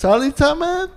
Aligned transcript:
Salut 0.00 0.34
zusammen, 0.34 0.88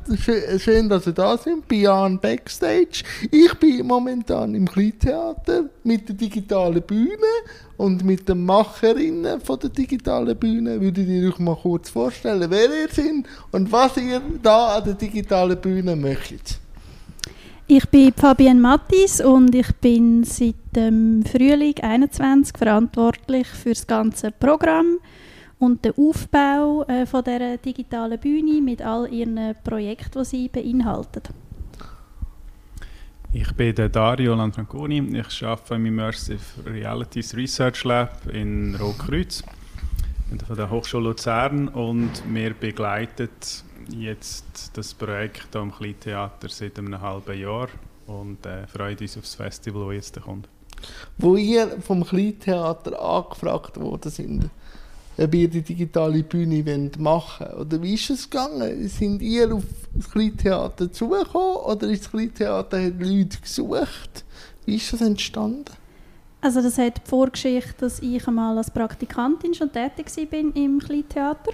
schön, 0.60 0.88
dass 0.88 1.05
ihr 1.07 1.11
da 1.11 1.38
sind, 1.38 1.70
Jan 1.70 2.17
Backstage. 2.21 3.03
Ich 3.31 3.53
bin 3.55 3.85
momentan 3.85 4.55
im 4.55 4.65
Kleintheater 4.65 5.65
mit 5.83 6.07
der 6.07 6.15
digitalen 6.15 6.81
Bühne 6.81 7.33
und 7.75 8.05
mit 8.05 8.29
den 8.29 8.46
Macherinnen 8.46 9.42
von 9.42 9.60
der 9.60 9.71
digitalen 9.71 10.38
Bühne. 10.38 10.79
Würdet 10.79 11.05
ihr 11.05 11.28
euch 11.28 11.39
mal 11.39 11.58
kurz 11.58 11.89
vorstellen, 11.89 12.50
wer 12.50 12.70
ihr 12.70 12.88
seid 12.89 13.26
und 13.52 13.70
was 13.70 13.97
ihr 13.97 14.21
da 14.42 14.78
an 14.78 14.86
der 14.86 14.94
digitalen 14.94 15.60
Bühne 15.60 15.98
möchtet? 15.98 16.60
Ich 17.68 17.86
bin 17.90 18.14
Fabienne 18.14 18.62
Mattis 18.62 19.20
und 19.20 19.54
ich 19.54 19.76
bin 19.82 20.24
seit 20.24 20.56
dem 20.78 21.26
Frühling 21.26 21.76
21 21.78 22.58
verantwortlich 22.58 23.48
für 23.48 23.74
das 23.74 23.86
ganze 23.86 24.32
Programm 24.32 25.00
und 25.64 25.86
den 25.86 25.93
Aufbau 25.98 26.84
äh, 26.89 27.05
von 27.05 27.23
der 27.23 27.57
digitalen 27.57 28.20
Bühne 28.20 28.61
mit 28.61 28.82
all 28.82 29.07
ihren 29.11 29.55
Projekten, 29.64 30.20
die 30.20 30.25
sie 30.25 30.50
beinhaltet. 30.50 31.29
Ich 33.31 33.49
bin 33.53 33.73
der 33.73 33.88
Dario 33.88 34.35
Lantranconi. 34.35 34.99
Ich 35.19 35.43
arbeite 35.43 35.75
im 35.75 35.85
Immersive 35.85 36.65
Realities 36.65 37.33
Research 37.35 37.85
Lab 37.85 38.27
in 38.27 38.75
Rotkreuz 38.75 39.41
von 40.45 40.57
der 40.57 40.69
Hochschule 40.69 41.05
Luzern 41.05 41.69
und 41.69 42.11
wir 42.27 42.53
begleiten 42.53 43.30
jetzt 43.89 44.71
das 44.73 44.93
Projekt 44.93 45.55
am 45.55 45.71
Kleintheater 45.71 46.49
seit 46.49 46.77
einem 46.77 46.99
halben 46.99 47.39
Jahr 47.39 47.69
und 48.07 48.45
äh, 48.45 48.67
freuen 48.67 48.97
uns 48.97 49.16
auf 49.16 49.23
das 49.23 49.35
Festival, 49.35 49.95
das 49.95 50.07
jetzt 50.07 50.21
kommt. 50.21 50.49
Wo 51.17 51.38
ihr 51.38 51.80
vom 51.80 52.03
Kleintheater 52.03 52.99
angefragt 52.99 53.80
worden 53.80 54.11
sind, 54.11 54.49
ob 55.17 55.34
ihr 55.35 55.48
die 55.48 55.62
digitale 55.62 56.23
Bühne 56.23 56.90
machen 56.98 57.48
wollt. 57.48 57.59
Oder 57.59 57.81
wie 57.81 57.94
ist 57.94 58.09
es 58.09 58.30
gegangen? 58.30 58.88
Sind 58.88 59.22
ihr 59.22 59.53
auf 59.53 59.63
das 59.94 60.09
Kleintheater 60.09 60.91
zugekommen 60.91 61.58
oder 61.58 61.88
ist 61.88 62.05
das 62.05 62.12
Kleintheater 62.12 62.80
Leute 62.89 63.39
gesucht? 63.42 64.25
Wie 64.66 64.75
ist 64.75 64.92
das 64.94 65.02
entstanden? 65.02 65.66
Also 66.42 66.61
das 66.61 66.78
hat 66.78 66.97
die 66.97 67.09
Vorgeschichte, 67.09 67.73
dass 67.80 68.00
ich 68.00 68.28
einmal 68.28 68.58
als 68.58 68.70
Praktikantin 68.70 69.53
schon 69.53 69.72
tätig 69.72 70.08
war 70.17 70.55
im 70.55 70.80
Kleintheater 70.80 71.52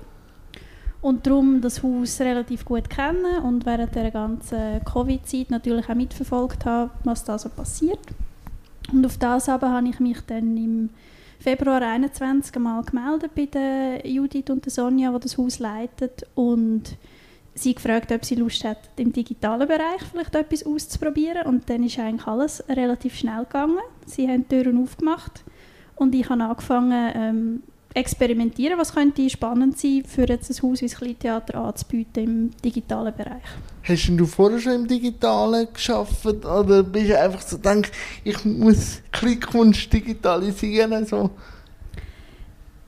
und 1.01 1.25
darum 1.25 1.61
das 1.61 1.83
Haus 1.83 2.19
relativ 2.19 2.65
gut 2.65 2.89
kennen 2.89 3.43
und 3.43 3.65
während 3.65 3.95
der 3.95 4.11
ganzen 4.11 4.83
Covid-Zeit 4.83 5.51
natürlich 5.51 5.87
auch 5.89 5.95
mitverfolgt 5.95 6.65
habe, 6.65 6.91
was 7.03 7.23
da 7.23 7.37
so 7.37 7.49
passiert. 7.49 7.99
Und 8.91 9.05
auf 9.05 9.17
das 9.17 9.47
aber 9.47 9.71
habe 9.71 9.87
ich 9.87 9.99
mich 9.99 10.19
dann 10.25 10.57
im 10.57 10.89
Februar 11.39 11.79
2021 11.79 12.59
mal 12.59 12.83
gemeldet 12.83 13.33
bei 13.33 13.45
der 13.45 14.05
Judith 14.05 14.49
und 14.49 14.65
der 14.65 14.71
Sonja, 14.73 15.09
die 15.13 15.19
das 15.21 15.37
Haus 15.37 15.59
leitet 15.59 16.25
und 16.35 16.97
sie 17.53 17.73
gefragt, 17.73 18.11
ob 18.11 18.25
sie 18.25 18.35
Lust 18.35 18.65
hat, 18.65 18.89
im 18.97 19.13
digitalen 19.13 19.65
Bereich 19.65 20.01
vielleicht 20.11 20.35
etwas 20.35 20.65
auszuprobieren. 20.65 21.45
Und 21.45 21.69
dann 21.69 21.83
ist 21.83 21.97
eigentlich 21.97 22.27
alles 22.27 22.61
relativ 22.67 23.15
schnell 23.15 23.45
gegangen. 23.45 23.79
Sie 24.05 24.27
haben 24.27 24.45
die 24.49 24.55
Türen 24.63 24.83
aufgemacht 24.83 25.45
und 25.95 26.13
ich 26.13 26.29
habe 26.29 26.43
angefangen, 26.43 27.11
ähm, 27.15 27.63
experimentieren, 27.93 28.77
was 28.77 28.93
könnte 28.93 29.29
spannend 29.29 29.77
sein, 29.79 30.03
für 30.05 30.27
jetzt 30.27 30.49
ein 30.49 30.61
Haus 30.61 30.81
wie 30.81 30.87
das 30.87 30.95
Kleintheater 30.95 31.55
anzubieten 31.55 32.23
im 32.23 32.51
digitalen 32.63 33.13
Bereich. 33.15 33.43
Hast 33.83 34.09
du 34.09 34.25
vorher 34.25 34.59
schon 34.59 34.73
im 34.73 34.87
Digitalen 34.87 35.67
geschafft 35.73 36.25
oder 36.25 36.83
bist 36.83 37.09
du 37.09 37.19
einfach 37.19 37.41
so 37.41 37.57
gedacht, 37.57 37.91
ich 38.23 38.45
muss 38.45 39.01
Klickwunsch 39.11 39.89
digitalisieren? 39.89 41.05
So? 41.05 41.31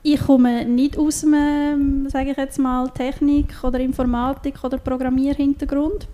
Ich 0.04 0.20
komme 0.20 0.64
nicht 0.64 0.98
aus 0.98 1.22
dem, 1.22 2.08
sage 2.08 2.32
ich 2.32 2.36
jetzt 2.36 2.58
mal, 2.58 2.88
Technik- 2.90 3.62
oder 3.62 3.80
Informatik- 3.80 4.62
oder 4.62 4.78
Programmierhintergrund. 4.78 6.08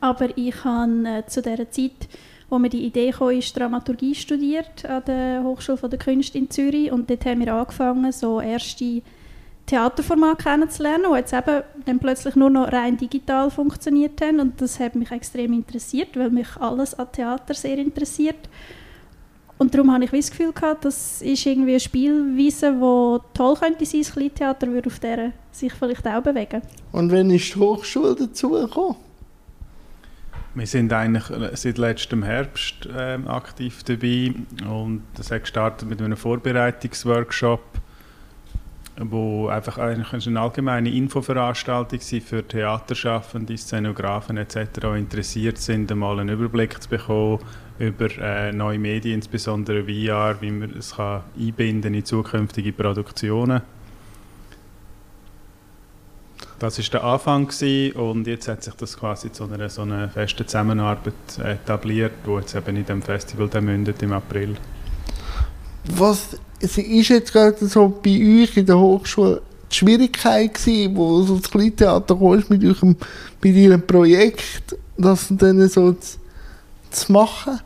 Aber 0.00 0.36
ich 0.36 0.64
habe 0.64 1.04
äh, 1.06 1.26
zu 1.26 1.40
dieser 1.40 1.70
Zeit 1.70 2.08
wo 2.50 2.58
mir 2.58 2.70
die 2.70 2.86
Idee 2.86 3.10
kam, 3.10 3.30
ist 3.30 3.56
Dramaturgie 3.56 4.14
studiert 4.14 4.84
an 4.84 5.02
der 5.06 5.42
Hochschule 5.42 5.88
der 5.88 5.98
Künste 5.98 6.38
in 6.38 6.50
Zürich 6.50 6.90
und 6.90 7.10
dort 7.10 7.24
haben 7.26 7.40
wir 7.40 7.52
angefangen, 7.54 8.10
so 8.12 8.40
erste 8.40 9.02
Theaterformate 9.66 10.42
kennenzulernen, 10.42 11.04
die 11.12 11.18
jetzt 11.18 11.34
eben 11.34 11.62
dann 11.84 11.98
plötzlich 11.98 12.34
nur 12.36 12.48
noch 12.48 12.72
rein 12.72 12.96
digital 12.96 13.50
funktioniert 13.50 14.20
haben 14.22 14.40
und 14.40 14.60
das 14.60 14.80
hat 14.80 14.94
mich 14.94 15.10
extrem 15.10 15.52
interessiert, 15.52 16.16
weil 16.16 16.30
mich 16.30 16.56
alles 16.58 16.94
an 16.94 17.12
Theater 17.12 17.52
sehr 17.52 17.76
interessiert. 17.76 18.48
Und 19.58 19.74
darum 19.74 19.92
habe 19.92 20.04
ich 20.04 20.10
das 20.10 20.30
Gefühl 20.30 20.52
gehabt, 20.52 20.84
das 20.84 21.20
ist 21.20 21.44
irgendwie 21.44 21.72
eine 21.72 21.80
Spielweise, 21.80 22.72
die 22.72 23.36
toll 23.36 23.56
könnte 23.56 23.84
sein, 23.84 24.00
das 24.00 24.12
Kleintheater 24.12 24.68
würde 24.68 24.88
auf 24.88 25.00
der 25.00 25.32
sich 25.50 25.72
vielleicht 25.74 26.06
auch 26.06 26.22
bewegen. 26.22 26.62
Und 26.92 27.12
wann 27.12 27.30
ist 27.30 27.54
die 27.54 27.58
Hochschule 27.58 28.14
dazu 28.14 28.50
gekommen? 28.50 28.96
Wir 30.58 30.66
sind 30.66 30.92
eigentlich 30.92 31.30
äh, 31.30 31.54
seit 31.54 31.78
letztem 31.78 32.24
Herbst 32.24 32.86
äh, 32.86 33.16
aktiv 33.26 33.84
dabei 33.84 34.34
und 34.68 35.02
das 35.14 35.30
hat 35.30 35.42
gestartet 35.42 35.88
mit 35.88 36.02
einem 36.02 36.16
Vorbereitungsworkshop, 36.16 37.60
wo 38.96 39.46
einfach 39.46 39.78
eigentlich 39.78 40.26
eine 40.26 40.40
allgemeine 40.40 40.90
Infoveranstaltung 40.90 42.00
war 42.00 42.20
für 42.20 42.48
Theaterschaffende, 42.48 43.56
Szenografen 43.56 44.36
etc., 44.36 44.82
interessiert 44.96 45.58
sind, 45.58 45.92
einmal 45.92 46.18
einen 46.18 46.30
Überblick 46.30 46.82
zu 46.82 46.88
bekommen 46.88 47.38
über 47.78 48.08
äh, 48.18 48.50
neue 48.50 48.80
Medien, 48.80 49.14
insbesondere 49.14 49.84
VR, 49.84 50.40
wie 50.40 50.50
man 50.50 50.76
es 50.76 50.96
kann 50.96 51.22
einbinden 51.38 51.94
in 51.94 52.04
zukünftige 52.04 52.72
Produktionen 52.72 53.62
das 56.58 56.78
war 56.78 56.84
der 56.90 57.04
Anfang 57.04 57.48
und 57.94 58.26
jetzt 58.26 58.48
hat 58.48 58.64
sich 58.64 58.74
das 58.74 58.96
quasi 58.96 59.30
zu 59.30 59.44
einer 59.44 59.68
so 59.68 59.82
einer 59.82 60.08
festen 60.08 60.46
Zusammenarbeit 60.46 61.14
etabliert, 61.42 62.12
die 62.26 62.30
jetzt 62.30 62.54
eben 62.54 62.76
in 62.76 62.84
dem 62.84 63.02
Festival 63.02 63.48
mündet 63.60 64.02
im 64.02 64.12
April. 64.12 64.56
Was 65.96 66.36
ist 66.60 67.08
jetzt 67.08 67.32
gerade 67.32 67.66
so 67.66 67.88
bei 67.88 68.42
euch 68.42 68.56
in 68.56 68.66
der 68.66 68.78
Hochschule 68.78 69.42
die 69.70 69.76
Schwierigkeit 69.76 70.54
gewesen, 70.54 70.96
wo 70.96 71.22
so 71.22 71.38
das 71.38 71.50
Kleintheater 71.50 72.16
kommst 72.16 72.50
mit 72.50 72.64
eurem, 72.64 72.96
mit 73.42 73.54
ihrem 73.54 73.82
Projekt, 73.82 74.76
das 74.96 75.26
dann 75.30 75.68
so 75.68 75.92
zu, 75.92 76.18
zu 76.90 77.12
machen? 77.12 77.60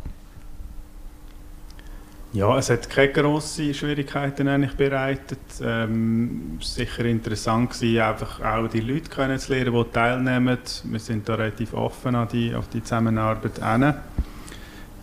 Ja, 2.34 2.56
es 2.56 2.70
hat 2.70 2.88
keine 2.88 3.12
grossen 3.12 3.74
Schwierigkeiten 3.74 4.48
eigentlich 4.48 4.74
bereitet. 4.74 5.38
Ähm, 5.62 6.56
war 6.56 6.64
sicher 6.64 7.04
interessant, 7.04 7.70
gewesen, 7.70 8.00
einfach 8.00 8.40
auch 8.40 8.68
die 8.68 8.80
Leute 8.80 9.10
kennenzulernen, 9.10 9.74
die 9.74 9.92
teilnehmen. 9.92 10.58
Wir 10.84 10.98
sind 10.98 11.28
da 11.28 11.34
relativ 11.34 11.74
offen 11.74 12.14
an 12.14 12.28
die, 12.32 12.54
auf 12.54 12.68
die 12.68 12.82
Zusammenarbeit. 12.82 13.60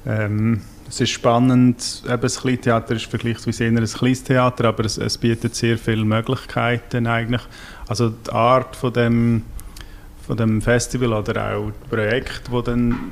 Ähm, 0.08 0.62
es 0.88 1.02
ist 1.02 1.12
spannend, 1.12 2.02
eben 2.08 2.22
das 2.22 2.42
Kleintheater 2.42 2.96
ist 2.96 3.06
vergleichsweise 3.06 3.66
eher 3.66 3.74
ein 3.74 3.86
kleines 3.86 4.24
Theater, 4.24 4.66
aber 4.66 4.86
es, 4.86 4.98
es, 4.98 5.20
bietet 5.20 5.54
sehr 5.54 5.78
viele 5.78 6.04
Möglichkeiten 6.04 7.06
eigentlich. 7.06 7.44
Also 7.88 8.10
die 8.10 8.32
Art 8.32 8.76
von 8.76 8.92
dem, 8.92 9.44
von 10.26 10.36
dem 10.36 10.64
Festival 10.64 11.14
oder 11.14 11.54
auch 11.54 11.72
Projekt, 11.92 12.50
wo 12.50 12.64
dann 12.64 13.12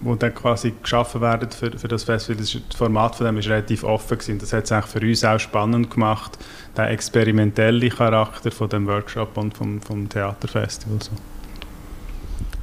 wo 0.00 0.14
dann 0.14 0.34
quasi 0.34 0.74
geschaffen 0.82 1.20
werden 1.20 1.50
für, 1.50 1.76
für 1.76 1.88
das 1.88 2.04
Festival, 2.04 2.36
das, 2.36 2.52
das 2.52 2.76
Format 2.76 3.16
von 3.16 3.26
dem 3.26 3.38
ist 3.38 3.48
relativ 3.48 3.84
offen 3.84 4.18
gewesen. 4.18 4.38
Das 4.38 4.52
hat 4.52 4.70
es 4.70 4.90
für 4.90 5.00
uns 5.00 5.24
auch 5.24 5.38
spannend 5.38 5.90
gemacht, 5.90 6.38
der 6.76 6.90
experimentelle 6.90 7.88
Charakter 7.88 8.50
von 8.50 8.68
dem 8.68 8.86
Workshop 8.86 9.36
und 9.36 9.56
vom, 9.56 9.80
vom 9.80 10.08
Theaterfestival. 10.08 10.98
So. 11.02 11.10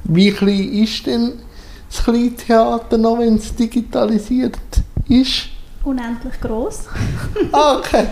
Wie 0.04 0.30
klein 0.30 0.72
ist 0.72 1.06
denn 1.06 1.34
das 1.90 2.04
Kleintheater 2.04 2.96
noch, 2.96 3.18
wenn 3.18 3.36
es 3.36 3.54
digitalisiert 3.54 4.58
ist? 5.08 5.48
Unendlich 5.84 6.40
groß. 6.40 6.88
ah, 7.52 7.76
okay. 7.76 8.06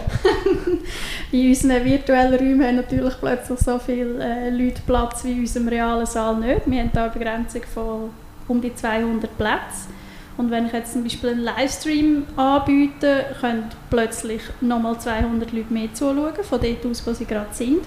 in 1.32 1.48
unseren 1.48 1.84
virtuellen 1.84 2.34
Räumen 2.34 2.64
haben 2.64 2.76
natürlich 2.76 3.14
plötzlich 3.18 3.58
so 3.58 3.80
viele 3.80 4.22
äh, 4.22 4.50
Leute 4.50 4.80
Platz 4.86 5.24
wie 5.24 5.32
in 5.32 5.40
unserem 5.40 5.68
realen 5.68 6.06
Saal 6.06 6.36
nicht. 6.36 6.62
Wir 6.66 6.80
haben 6.82 6.90
da 6.92 7.04
eine 7.04 7.12
Begrenzung 7.12 7.62
von 7.62 8.10
um 8.48 8.60
die 8.60 8.74
200 8.74 9.36
Plätze. 9.36 9.88
Und 10.36 10.50
wenn 10.50 10.66
ich 10.66 10.72
jetzt 10.72 10.92
zum 10.92 11.04
Beispiel 11.04 11.30
einen 11.30 11.44
Livestream 11.44 12.24
anbiete, 12.36 13.36
können 13.40 13.70
plötzlich 13.88 14.42
nochmal 14.60 14.98
200 14.98 15.52
Leute 15.52 15.72
mehr 15.72 15.94
zuschauen, 15.94 16.32
von 16.42 16.60
dort 16.60 16.86
aus, 16.86 17.06
wo 17.06 17.12
sie 17.12 17.24
gerade 17.24 17.54
sind. 17.54 17.84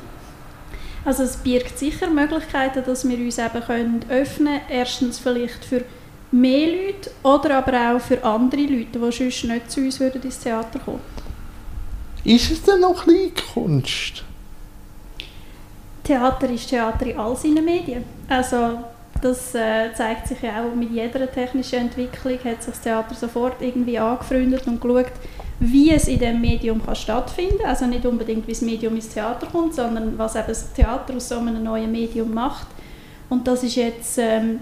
Also 1.03 1.23
es 1.23 1.37
birgt 1.37 1.77
sicher 1.77 2.09
Möglichkeiten, 2.09 2.83
dass 2.85 3.07
wir 3.07 3.17
uns 3.17 3.37
eben 3.37 3.61
können 3.65 4.05
öffnen 4.09 4.59
können. 4.59 4.61
Erstens 4.69 5.19
vielleicht 5.19 5.63
für 5.63 5.83
mehr 6.31 6.67
Leute 6.67 7.11
oder 7.23 7.57
aber 7.57 7.95
auch 7.95 8.01
für 8.01 8.23
andere 8.23 8.61
Leute, 8.61 8.99
die 8.99 9.11
sonst 9.11 9.43
nicht 9.43 9.71
zu 9.71 9.81
uns 9.81 9.99
würden 9.99 10.21
ins 10.21 10.39
Theater 10.39 10.79
kommen 10.79 10.99
Ist 12.23 12.51
es 12.51 12.61
denn 12.63 12.81
noch 12.81 13.03
Kleinkunst? 13.03 14.23
Theater 16.03 16.49
ist 16.49 16.69
Theater 16.69 17.05
in 17.05 17.17
all 17.17 17.35
seinen 17.35 17.65
Medien. 17.65 18.03
Also 18.29 18.79
das 19.21 19.55
äh, 19.55 19.93
zeigt 19.93 20.27
sich 20.27 20.41
ja 20.41 20.63
auch 20.63 20.75
mit 20.75 20.91
jeder 20.91 21.31
technischen 21.31 21.79
Entwicklung, 21.79 22.37
hat 22.43 22.63
sich 22.63 22.73
das 22.73 22.81
Theater 22.81 23.15
sofort 23.15 23.61
irgendwie 23.61 23.97
angefreundet 23.97 24.67
und 24.67 24.81
geschaut, 24.81 25.11
wie 25.59 25.91
es 25.91 26.07
in 26.07 26.19
diesem 26.19 26.41
Medium 26.41 26.85
kann 26.85 26.95
stattfinden 26.95 27.59
kann. 27.59 27.69
Also 27.69 27.85
nicht 27.85 28.05
unbedingt, 28.05 28.47
wie 28.47 28.51
das 28.51 28.61
Medium 28.61 28.95
ins 28.95 29.09
Theater 29.09 29.47
kommt, 29.47 29.73
sondern 29.73 30.17
was 30.17 30.35
eben 30.35 30.47
das 30.47 30.73
Theater 30.73 31.15
aus 31.15 31.29
so 31.29 31.39
einem 31.39 31.63
neuen 31.63 31.91
Medium 31.91 32.33
macht. 32.33 32.67
Und 33.29 33.47
das 33.47 33.63
ist 33.63 33.75
jetzt 33.75 34.17
ähm, 34.17 34.59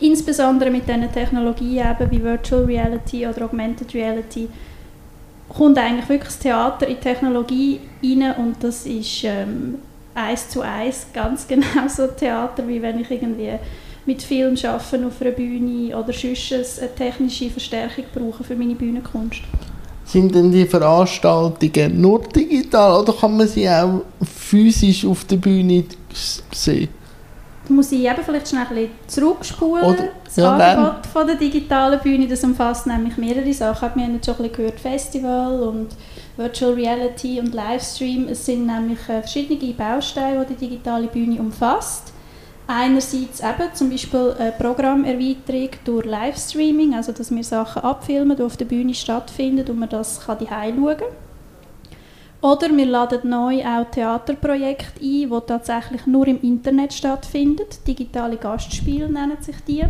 insbesondere 0.00 0.70
mit 0.70 0.88
diesen 0.88 1.12
Technologien 1.12 1.86
eben 1.90 2.10
wie 2.10 2.22
Virtual 2.22 2.64
Reality 2.64 3.26
oder 3.26 3.44
Augmented 3.44 3.94
Reality 3.94 4.48
kommt 5.48 5.78
eigentlich 5.78 6.08
wirklich 6.08 6.28
das 6.28 6.38
Theater 6.38 6.86
in 6.86 6.96
die 6.96 7.00
Technologie 7.00 7.80
rein 8.02 8.34
und 8.36 8.62
das 8.62 8.84
ist 8.86 9.24
ähm, 9.24 9.76
eins 10.14 10.50
zu 10.50 10.60
eins 10.60 11.06
ganz 11.12 11.48
genau 11.48 11.88
so 11.88 12.06
Theater, 12.06 12.66
wie 12.68 12.82
wenn 12.82 13.00
ich 13.00 13.10
irgendwie 13.10 13.52
mit 14.08 14.22
Film 14.22 14.56
arbeite 14.56 15.06
auf 15.06 15.20
einer 15.20 15.30
Bühne 15.32 15.94
oder 15.94 16.12
sonst 16.14 16.80
eine 16.80 16.94
technische 16.94 17.50
Verstärkung 17.50 18.04
brauche 18.14 18.42
für 18.42 18.56
meine 18.56 18.74
Bühnenkunst. 18.74 19.42
Sind 20.06 20.34
denn 20.34 20.50
die 20.50 20.64
Veranstaltungen 20.64 22.00
nur 22.00 22.22
digital 22.22 23.02
oder 23.02 23.12
kann 23.12 23.36
man 23.36 23.46
sie 23.46 23.68
auch 23.68 24.00
physisch 24.24 25.04
auf 25.04 25.24
der 25.26 25.36
Bühne 25.36 25.84
sehen? 26.50 26.88
muss 27.70 27.92
ich 27.92 28.00
eben 28.00 28.22
vielleicht 28.24 28.48
schnell 28.48 28.62
ein 28.62 28.68
bisschen 28.68 28.90
zurückspulen. 29.08 29.84
Oder, 29.84 30.04
das 30.24 30.36
ja, 30.36 30.56
Angebot 30.56 31.06
von 31.06 31.26
der 31.26 31.36
digitalen 31.36 32.00
Bühne, 32.00 32.26
das 32.26 32.42
umfasst 32.42 32.86
nämlich 32.86 33.18
mehrere 33.18 33.52
Sachen. 33.52 33.90
Wir 33.94 34.04
haben 34.04 34.14
jetzt 34.14 34.24
schon 34.24 34.36
ein 34.36 34.42
bisschen 34.44 34.56
gehört, 34.56 34.80
Festival 34.80 35.62
und 35.64 35.88
Virtual 36.38 36.72
Reality 36.72 37.38
und 37.38 37.52
Livestream. 37.52 38.26
Es 38.28 38.46
sind 38.46 38.66
nämlich 38.66 39.00
äh, 39.10 39.20
verschiedene 39.20 39.74
Bausteine, 39.74 40.46
die 40.48 40.54
die 40.54 40.68
digitale 40.68 41.08
Bühne 41.08 41.38
umfasst. 41.38 42.14
Einerseits 42.70 43.40
eben 43.40 43.72
zum 43.72 43.88
Beispiel 43.88 44.34
eine 44.38 44.52
Programmerweiterung 44.52 45.70
durch 45.86 46.04
Livestreaming, 46.04 46.94
also 46.94 47.12
dass 47.12 47.30
wir 47.30 47.42
Sachen 47.42 47.82
abfilmen, 47.82 48.36
die 48.36 48.42
auf 48.42 48.58
der 48.58 48.66
Bühne 48.66 48.92
stattfinden 48.92 49.66
und 49.70 49.78
man 49.78 49.88
das 49.88 50.20
kann 50.20 50.36
schauen 50.46 50.86
kann. 50.98 51.08
Oder 52.42 52.76
wir 52.76 52.84
laden 52.84 53.30
neu 53.30 53.64
auch 53.64 53.90
Theaterprojekte 53.90 55.00
ein, 55.00 55.30
die 55.30 55.30
tatsächlich 55.46 56.06
nur 56.06 56.26
im 56.28 56.42
Internet 56.42 56.92
stattfinden. 56.92 57.64
Digitale 57.86 58.36
Gastspiele 58.36 59.10
nennen 59.10 59.38
sich 59.40 59.56
die. 59.66 59.84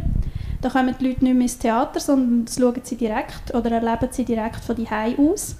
Da 0.60 0.70
kommen 0.70 0.94
die 1.00 1.08
Leute 1.08 1.24
nicht 1.24 1.34
mehr 1.34 1.42
ins 1.42 1.58
Theater, 1.58 1.98
sondern 1.98 2.44
das 2.44 2.60
schauen 2.60 2.80
sie 2.84 2.96
direkt 2.96 3.52
oder 3.54 3.72
erleben 3.72 4.08
sie 4.12 4.24
direkt 4.24 4.60
von 4.60 4.76
daheim 4.76 5.18
aus. 5.18 5.56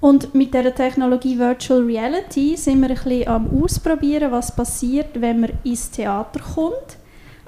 Und 0.00 0.34
mit 0.34 0.54
der 0.54 0.74
Technologie 0.74 1.38
Virtual 1.38 1.82
Reality 1.82 2.56
sind 2.56 2.80
wir 2.80 2.90
ein 2.90 2.94
bisschen 2.94 3.28
am 3.28 3.62
Ausprobieren, 3.62 4.30
was 4.30 4.54
passiert, 4.54 5.20
wenn 5.20 5.40
man 5.40 5.52
ins 5.64 5.90
Theater 5.90 6.40
kommt 6.40 6.98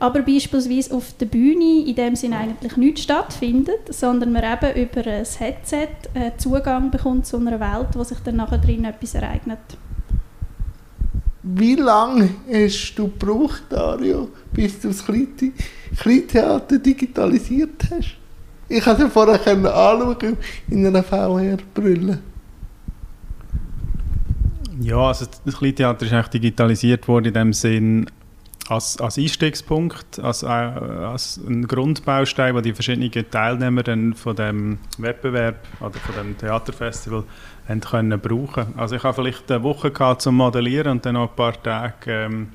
aber 0.01 0.23
beispielsweise 0.23 0.95
auf 0.95 1.13
der 1.19 1.27
Bühne 1.27 1.85
in 1.87 1.95
dem 1.95 2.17
Sinne 2.17 2.39
eigentlich 2.39 2.77
nichts 2.79 3.03
stattfindet, 3.03 3.81
sondern 3.91 4.33
man 4.33 4.43
eben 4.43 4.83
über 4.83 5.07
ein 5.07 5.27
Headset 5.27 5.89
äh, 6.15 6.31
Zugang 6.39 6.91
bekommt 6.91 7.27
zu 7.27 7.37
einer 7.37 7.61
Welt, 7.61 7.89
wo 7.93 8.03
sich 8.03 8.19
dann 8.21 8.37
nachher 8.37 8.59
drin 8.59 8.87
etwas 8.87 9.15
ereignet. 9.15 9.59
Wie 11.43 11.75
lange 11.75 12.31
hast 12.51 12.95
du 12.95 13.09
gebraucht, 13.09 13.65
Dario, 13.69 14.31
bis 14.53 14.81
du 14.81 14.89
das 14.89 15.05
Kleintheater 15.05 16.79
digitalisiert 16.79 17.85
hast? 17.91 18.17
Ich 18.71 18.83
konnte 18.83 19.05
es 19.05 19.13
vorher 19.13 19.47
anschauen 19.47 20.39
in 20.71 20.87
einer 20.87 21.03
VR-Brille. 21.03 22.21
Ja, 24.81 25.09
also 25.09 25.27
das 25.45 25.59
Kleintheater 25.59 26.07
ist 26.07 26.13
eigentlich 26.13 26.29
digitalisiert 26.29 27.07
worden 27.07 27.27
in 27.27 27.35
dem 27.35 27.53
Sinn, 27.53 28.07
als, 28.69 28.99
als 28.99 29.19
Einstiegspunkt, 29.19 30.19
als, 30.21 30.43
äh, 30.43 30.47
als 30.47 31.39
ein 31.47 31.67
Grundbaustein, 31.67 32.55
wo 32.55 32.61
die 32.61 32.73
verschiedenen 32.73 33.31
Teilnehmer 33.31 33.83
dann 33.83 34.15
von 34.15 34.35
dem 34.37 34.79
Wettbewerb 34.97 35.57
oder 35.81 35.99
von 35.99 36.15
dem 36.15 36.39
Theaterfestival 36.39 37.25
haben 37.69 37.81
können 37.81 38.21
brauchen. 38.21 38.73
Also 38.77 38.97
ich 38.97 39.03
habe 39.03 39.15
vielleicht 39.15 39.51
eine 39.51 39.63
Woche 39.63 39.91
gehabt 39.91 40.23
zum 40.23 40.37
Modellieren 40.37 40.93
und 40.93 41.05
dann 41.05 41.15
noch 41.15 41.31
ein 41.31 41.37
paar 41.37 41.61
Tage 41.63 42.11
ähm, 42.11 42.49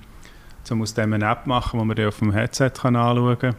zum 0.63 0.81
aus 0.81 0.95
dem 0.95 1.13
eine 1.13 1.29
App 1.29 1.45
machen, 1.45 1.79
wo 1.79 1.83
man 1.83 1.95
die 1.95 2.05
auf 2.05 2.19
dem 2.19 2.31
Headset 2.31 2.71
kann 2.81 2.95
anschauen 2.95 3.37
kann. 3.37 3.55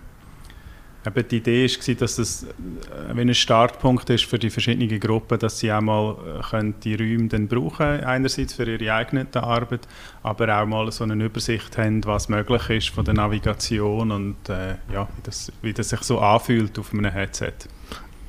Eben 1.07 1.29
die 1.29 1.37
Idee 1.37 1.69
war, 1.69 1.95
dass 1.95 2.17
das 2.17 2.45
äh, 2.45 3.21
ein 3.21 3.35
Startpunkt 3.35 4.11
ist 4.11 4.25
für 4.25 4.39
die 4.39 4.51
verschiedenen 4.51 4.99
Gruppen, 4.99 5.39
dass 5.39 5.61
sie 5.61 5.73
auch 5.73 5.81
mal 5.81 6.17
äh, 6.53 6.73
die 6.83 6.95
Räume 6.95 7.29
dann 7.29 7.47
brauchen 7.47 8.05
einerseits 8.05 8.55
für 8.55 8.65
ihre 8.65 8.93
eigene 8.93 9.27
Arbeit, 9.35 9.87
aber 10.23 10.61
auch 10.61 10.67
mal 10.67 10.91
so 10.91 11.05
eine 11.05 11.25
Übersicht 11.25 11.79
haben, 11.79 12.05
was 12.05 12.29
möglich 12.29 12.71
ist 12.71 12.89
von 12.89 13.05
der 13.05 13.15
Navigation 13.15 14.11
und 14.11 14.49
äh, 14.49 14.77
ja, 14.93 15.07
wie, 15.17 15.23
das, 15.23 15.53
wie 15.63 15.73
das 15.73 15.91
sich 15.91 16.03
so 16.03 16.19
anfühlt 16.19 16.79
auf 16.79 16.93
einem 16.93 17.13
Headset. 17.13 17.53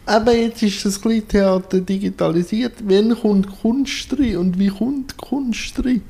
Aber 0.06 0.34
jetzt 0.34 0.64
ist 0.64 0.86
das 0.86 1.02
Kleintheater 1.02 1.82
digitalisiert. 1.82 2.76
Wann 2.84 3.14
kommt 3.14 3.62
Kunst 3.62 4.18
rein 4.18 4.38
und 4.38 4.58
wie 4.58 4.70
kommt 4.70 5.18
Kunst 5.18 5.84
rein? 5.84 6.02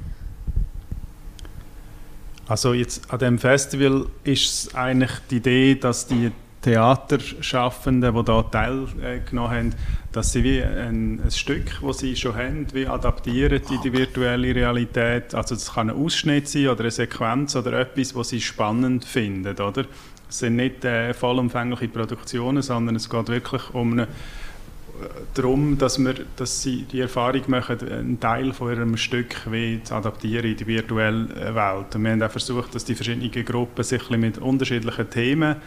Also 2.48 2.74
jetzt 2.74 3.12
an 3.12 3.19
dem 3.19 3.40
Festival 3.40 4.06
ist 4.24 4.46
es 4.46 4.75
eigentlich 4.75 5.12
die 5.30 5.38
Idee, 5.38 5.75
dass 5.75 6.08
die 6.08 6.31
Theaterschaffenden, 6.62 8.15
die 8.15 8.24
da 8.24 8.42
teilgenommen 8.44 9.51
haben, 9.51 9.75
dass 10.12 10.31
sie 10.31 10.44
wie 10.44 10.63
ein, 10.63 11.21
ein 11.24 11.31
Stück, 11.31 11.80
das 11.81 12.00
sie 12.00 12.15
schon 12.15 12.36
haben, 12.36 12.68
wie 12.74 12.88
adaptieren 12.88 13.62
in 13.69 13.81
die 13.81 13.94
virtuelle 13.94 14.54
Realität. 14.56 15.36
Also 15.36 15.56
es 15.56 15.74
kann 15.74 15.89
ein 15.89 15.95
Ausschnitt 15.95 16.48
sein 16.48 16.68
oder 16.68 16.81
eine 16.81 16.92
Sequenz 16.92 17.56
oder 17.56 17.74
etwas, 17.74 18.15
was 18.15 18.30
sie 18.30 18.42
spannend 18.42 19.06
finden, 19.06 19.56
oder? 19.59 19.86
Es 20.30 20.39
sind 20.39 20.57
nicht 20.57 20.83
äh, 20.83 21.13
vollumfängliche 21.13 21.88
Produktionen, 21.88 22.62
sondern 22.62 22.95
es 22.95 23.09
geht 23.09 23.30
wirklich 23.30 23.74
um 23.74 23.94
eine, 23.94 24.07
darum, 25.33 25.77
dass, 25.77 26.00
wir, 26.00 26.15
dass 26.36 26.62
sie 26.62 26.83
die 26.83 27.01
Erfahrung 27.01 27.44
machen, 27.48 27.77
einen 27.89 28.19
Teil 28.19 28.54
von 28.54 28.71
ihrem 28.71 28.98
Stück 28.98 29.36
wie 29.50 29.81
zu 29.83 29.94
adaptieren 29.95 30.51
in 30.51 30.57
die 30.57 30.68
virtuelle 30.68 31.56
Welt. 31.56 31.95
Und 31.95 32.04
wir 32.04 32.12
haben 32.12 32.24
auch 32.24 32.31
versucht, 32.31 32.75
dass 32.75 32.86
die 32.86 32.95
verschiedenen 32.95 33.45
Gruppen 33.45 33.83
sich 33.83 34.09
mit 34.09 34.38
unterschiedlichen 34.38 35.09
Themen 35.09 35.57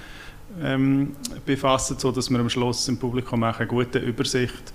ähm, 0.63 1.13
befassen, 1.47 1.99
sodass 1.99 2.31
man 2.31 2.41
am 2.41 2.51
Schluss 2.51 2.89
im 2.89 2.99
Publikum 2.99 3.43
auch 3.45 3.59
eine 3.59 3.67
gute 3.67 3.99
Übersicht, 3.99 4.73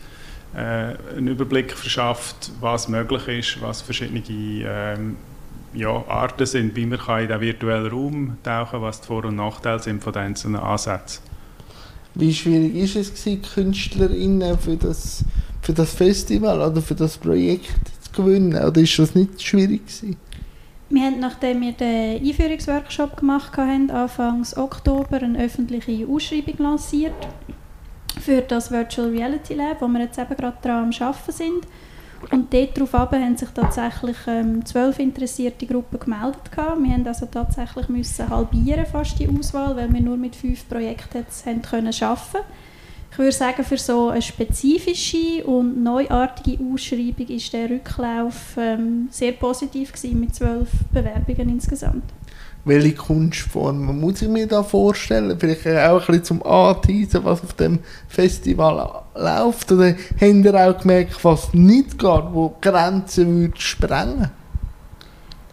äh, 0.53 0.95
einen 1.17 1.27
Überblick 1.27 1.73
verschafft, 1.73 2.51
was 2.59 2.87
möglich 2.87 3.27
ist, 3.27 3.61
was 3.61 3.81
verschiedene 3.81 4.21
ähm, 4.29 5.17
ja, 5.73 6.03
Arten 6.07 6.45
sind, 6.45 6.75
wie 6.75 6.85
man 6.85 6.99
kann 6.99 7.21
in 7.21 7.27
den 7.27 7.41
virtuellen 7.41 7.91
Raum 7.91 8.37
tauchen 8.43 8.81
was 8.81 9.01
die 9.01 9.07
Vor- 9.07 9.25
und 9.25 9.35
Nachteile 9.35 9.79
sind 9.79 10.03
von 10.03 10.13
den 10.13 10.23
einzelnen 10.23 10.61
Ansätzen. 10.61 11.21
Wie 12.13 12.33
schwierig 12.33 12.75
ist 12.75 12.95
es 12.95 13.13
gewesen, 13.13 13.41
KünstlerInnen 13.41 14.57
für 14.57 14.77
das, 14.77 15.25
für 15.61 15.73
das 15.73 15.93
Festival 15.93 16.61
oder 16.61 16.81
für 16.81 16.95
das 16.95 17.17
Projekt 17.17 17.73
zu 18.01 18.21
gewinnen? 18.21 18.55
Oder 18.55 18.81
ist 18.81 18.97
das 18.97 19.15
nicht 19.15 19.41
schwierig 19.41 19.85
gewesen? 19.85 20.15
Wir 20.89 21.03
haben, 21.03 21.19
nachdem 21.19 21.61
wir 21.61 21.71
den 21.71 22.23
Einführungsworkshop 22.23 23.17
gemacht 23.17 23.57
haben, 23.57 23.89
Anfang 23.89 24.45
Oktober 24.55 25.17
eine 25.17 25.39
öffentliche 25.39 26.07
Ausschreibung 26.07 26.57
lanciert 26.59 27.13
für 28.21 28.41
das 28.41 28.69
Virtual 28.69 29.09
Reality 29.09 29.55
Lab, 29.55 29.81
wo 29.81 29.87
wir 29.87 30.01
jetzt 30.01 30.19
eben 30.19 30.35
gerade 30.35 30.57
daran 30.61 30.83
am 30.85 31.07
Arbeiten 31.07 31.31
sind. 31.31 31.67
Und 32.31 32.53
dort 32.53 32.77
darauf 32.77 32.93
haben 32.93 33.37
sich 33.37 33.49
tatsächlich 33.49 34.17
ähm, 34.27 34.65
zwölf 34.65 34.99
interessierte 34.99 35.65
Gruppen 35.65 35.99
gemeldet. 35.99 36.39
Wir 36.55 36.75
mussten 36.75 37.07
also 37.07 37.25
tatsächlich 37.27 37.89
müssen 37.89 38.29
halbieren 38.29 38.85
fast 38.85 39.19
die 39.19 39.27
Auswahl, 39.27 39.75
weil 39.75 39.91
wir 39.93 40.01
nur 40.01 40.17
mit 40.17 40.35
fünf 40.35 40.67
Projekten 40.67 41.19
jetzt 41.19 41.45
haben 41.45 41.61
können 41.61 41.93
arbeiten 41.99 42.45
ich 43.15 43.19
würde 43.19 43.31
sagen, 43.31 43.63
für 43.63 43.77
so 43.77 44.09
eine 44.09 44.21
spezifische 44.21 45.45
und 45.45 45.81
neuartige 45.81 46.61
Ausschreibung 46.61 47.29
ist 47.29 47.53
der 47.53 47.69
Rücklauf 47.69 48.57
ähm, 48.57 49.07
sehr 49.09 49.31
positiv 49.31 49.93
gewesen, 49.93 50.19
mit 50.19 50.35
zwölf 50.35 50.67
Bewerbungen 50.91 51.47
insgesamt. 51.47 52.03
Welche 52.65 52.93
Kunstformen 52.93 54.01
muss 54.01 54.21
ich 54.21 54.27
mir 54.27 54.47
da 54.47 54.63
vorstellen? 54.63 55.39
Vielleicht 55.39 55.65
auch 55.65 56.01
ein 56.01 56.07
bisschen 56.07 56.23
zum 56.25 56.43
Anteasen, 56.43 57.23
was 57.23 57.41
auf 57.41 57.53
dem 57.53 57.79
Festival 58.09 59.05
läuft? 59.15 59.71
Oder 59.71 59.95
habt 60.19 60.21
ihr 60.21 60.53
auch 60.53 60.77
gemerkt, 60.77 61.23
was 61.23 61.53
nicht 61.53 61.97
geht, 61.97 62.23
wo 62.33 62.53
Grenzen 62.59 63.33
würde 63.33 63.61
sprengen 63.61 64.31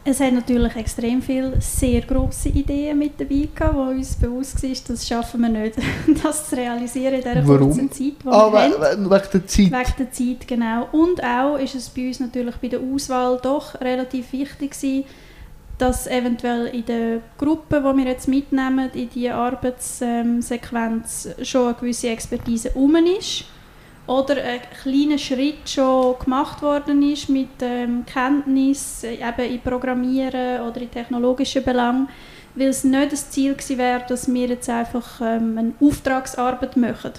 es 0.04 0.20
hat 0.20 0.32
natürlich 0.32 0.74
extrem 0.74 1.22
viele 1.22 1.60
sehr 1.60 2.00
grosse 2.02 2.48
Ideen 2.48 2.98
mit 2.98 3.20
dabei 3.20 3.48
gehabt, 3.54 3.76
wo 3.76 3.82
uns 3.82 4.16
bewusst 4.16 4.60
war, 4.62 4.70
das 4.88 5.06
schaffen 5.06 5.40
wir 5.42 5.48
nicht, 5.48 5.76
das 6.22 6.48
zu 6.48 6.56
realisieren 6.56 7.14
in 7.14 7.20
dieser 7.20 7.46
Warum? 7.46 7.68
kurzen 7.68 7.90
Zeit, 7.90 8.14
die 8.22 8.26
ah, 8.26 8.52
wir 8.52 8.80
we 8.80 8.84
haben. 8.84 9.04
Wegen 9.04 9.08
der 9.10 9.46
Zeit? 9.46 9.70
Wegen 9.70 9.94
der 9.98 10.10
Zeit, 10.10 10.48
genau. 10.48 10.88
Und 10.92 11.22
auch 11.22 11.56
ist 11.56 11.74
es 11.76 11.88
bei 11.88 12.08
uns 12.08 12.18
natürlich 12.20 12.56
bei 12.56 12.68
der 12.68 12.80
Auswahl 12.80 13.38
doch 13.42 13.80
relativ 13.80 14.32
wichtig 14.32 14.72
gewesen, 14.72 15.04
dass 15.78 16.06
eventuell 16.06 16.66
in 16.66 16.84
der 16.84 17.20
Gruppe, 17.38 17.80
die 17.80 17.96
wir 17.96 18.04
jetzt 18.04 18.28
mitnehmen, 18.28 18.90
in 18.94 19.08
die 19.10 19.30
Arbeitssequenz 19.30 21.28
schon 21.42 21.66
eine 21.66 21.74
gewisse 21.74 22.08
Expertise 22.08 22.70
herum 22.70 22.96
ist 22.96 23.44
oder 24.06 24.36
ein 24.42 24.60
kleiner 24.82 25.18
Schritt 25.18 25.68
schon 25.68 26.18
gemacht 26.18 26.60
worden 26.62 27.02
ist 27.02 27.28
mit 27.28 27.50
ähm, 27.60 28.04
Kenntnis 28.04 29.04
äh, 29.04 29.14
eben 29.14 29.52
in 29.52 29.60
Programmieren 29.60 30.62
oder 30.62 30.80
in 30.80 30.90
technologischen 30.90 31.62
Belangen, 31.62 32.08
weil 32.54 32.68
es 32.68 32.84
nicht 32.84 33.12
das 33.12 33.30
Ziel 33.30 33.54
gewesen 33.54 33.78
wäre, 33.78 34.04
dass 34.08 34.32
wir 34.32 34.48
jetzt 34.48 34.68
einfach 34.68 35.20
ähm, 35.20 35.56
eine 35.56 35.72
Auftragsarbeit 35.80 36.76
machen. 36.76 37.12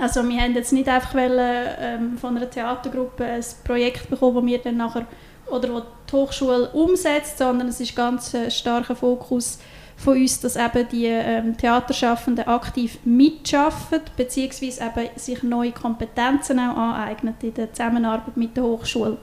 Also 0.00 0.26
wir 0.28 0.40
haben 0.40 0.54
jetzt 0.54 0.72
nicht 0.72 0.88
einfach 0.88 1.14
wollen, 1.14 1.68
ähm, 1.80 2.18
von 2.18 2.36
einer 2.36 2.48
Theatergruppe 2.48 3.24
ein 3.24 3.44
Projekt 3.64 4.08
bekommen, 4.08 4.36
das 4.36 4.46
wir 4.46 4.58
dann 4.58 4.76
nachher 4.76 5.06
oder 5.50 5.72
wo 5.72 5.80
die 5.80 6.12
Hochschule 6.12 6.68
umsetzt, 6.70 7.38
sondern 7.38 7.68
es 7.68 7.80
ist 7.80 7.96
ganz 7.96 8.34
ein 8.34 8.50
starker 8.50 8.94
Fokus 8.94 9.58
von 9.98 10.16
uns, 10.16 10.40
dass 10.40 10.54
eben 10.54 10.88
die 10.90 11.06
ähm, 11.06 11.56
Theaterschaffenden 11.56 12.46
aktiv 12.46 12.98
mitschaffen, 13.04 14.00
beziehungsweise 14.16 14.84
eben 14.84 15.08
sich 15.16 15.42
neue 15.42 15.72
Kompetenzen 15.72 16.60
auch 16.60 16.76
aneignen 16.76 17.34
in 17.42 17.54
der 17.54 17.72
Zusammenarbeit 17.72 18.36
mit 18.36 18.56
der 18.56 18.62
Hochschule. 18.62 19.18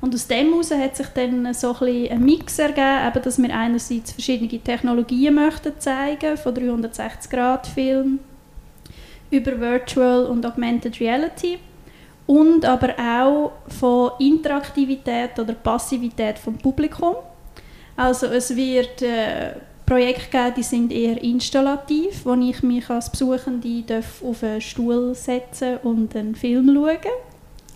Und 0.00 0.14
aus 0.14 0.28
dem 0.28 0.50
heraus 0.50 0.70
hat 0.70 0.96
sich 0.96 1.08
dann 1.08 1.52
so 1.54 1.74
ein, 1.80 2.08
ein 2.12 2.24
Mix 2.24 2.58
ergeben, 2.60 3.08
eben, 3.08 3.22
dass 3.22 3.42
wir 3.42 3.52
einerseits 3.52 4.12
verschiedene 4.12 4.60
Technologien 4.60 5.34
möchten 5.34 5.72
zeigen, 5.80 6.36
von 6.36 6.54
360-Grad-Film 6.54 8.20
über 9.32 9.58
Virtual 9.58 10.26
und 10.26 10.46
Augmented 10.46 11.00
Reality 11.00 11.58
und 12.26 12.64
aber 12.64 12.94
auch 12.98 13.52
von 13.76 14.12
Interaktivität 14.20 15.36
oder 15.40 15.54
Passivität 15.54 16.38
vom 16.38 16.56
Publikum. 16.58 17.16
Also 17.96 18.26
es 18.26 18.54
wird 18.54 19.02
äh, 19.02 19.54
Projekte 19.86 20.30
geben, 20.30 20.54
die 20.56 20.62
sind 20.62 20.92
eher 20.92 21.22
installativ, 21.22 22.24
wo 22.24 22.34
ich 22.34 22.62
mich 22.62 22.90
als 22.90 23.10
Besuchende 23.10 24.02
auf 24.22 24.42
einen 24.42 24.60
Stuhl 24.60 25.14
setzen 25.14 25.78
und 25.82 26.14
einen 26.16 26.34
Film 26.34 26.74
schauen 26.74 27.12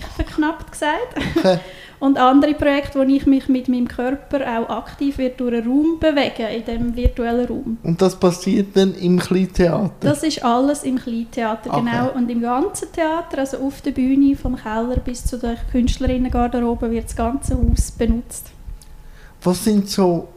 verknappt 0.08 0.72
gesagt. 0.72 1.14
und 2.00 2.18
andere 2.18 2.54
Projekte, 2.54 2.98
wo 2.98 3.02
ich 3.02 3.26
mich 3.26 3.48
mit 3.48 3.68
meinem 3.68 3.88
Körper 3.88 4.40
auch 4.40 4.68
aktiv 4.68 5.18
wird 5.18 5.38
durch 5.40 5.54
einen 5.54 5.66
Raum 5.66 5.98
bewege, 5.98 6.48
in 6.48 6.64
dem 6.64 6.96
virtuellen 6.96 7.46
Raum. 7.46 7.78
Und 7.82 8.00
das 8.00 8.16
passiert 8.18 8.76
dann 8.76 8.94
im 8.94 9.18
Kleintheater? 9.18 9.92
Das 10.00 10.22
ist 10.22 10.42
alles 10.42 10.84
im 10.84 10.98
Kleintheater, 10.98 11.72
okay. 11.72 11.84
genau. 11.84 12.10
Und 12.12 12.30
im 12.30 12.40
ganzen 12.40 12.90
Theater, 12.92 13.38
also 13.38 13.58
auf 13.58 13.80
der 13.82 13.92
Bühne, 13.92 14.36
vom 14.36 14.56
Keller 14.56 14.96
bis 14.96 15.24
zu 15.24 15.38
der 15.38 15.56
Künstlerinnengarderobe, 15.70 16.90
wird 16.90 17.04
das 17.04 17.16
ganze 17.16 17.56
Haus 17.56 17.90
benutzt. 17.90 18.50
Was 19.42 19.64
sind 19.64 19.88
so 19.88 20.28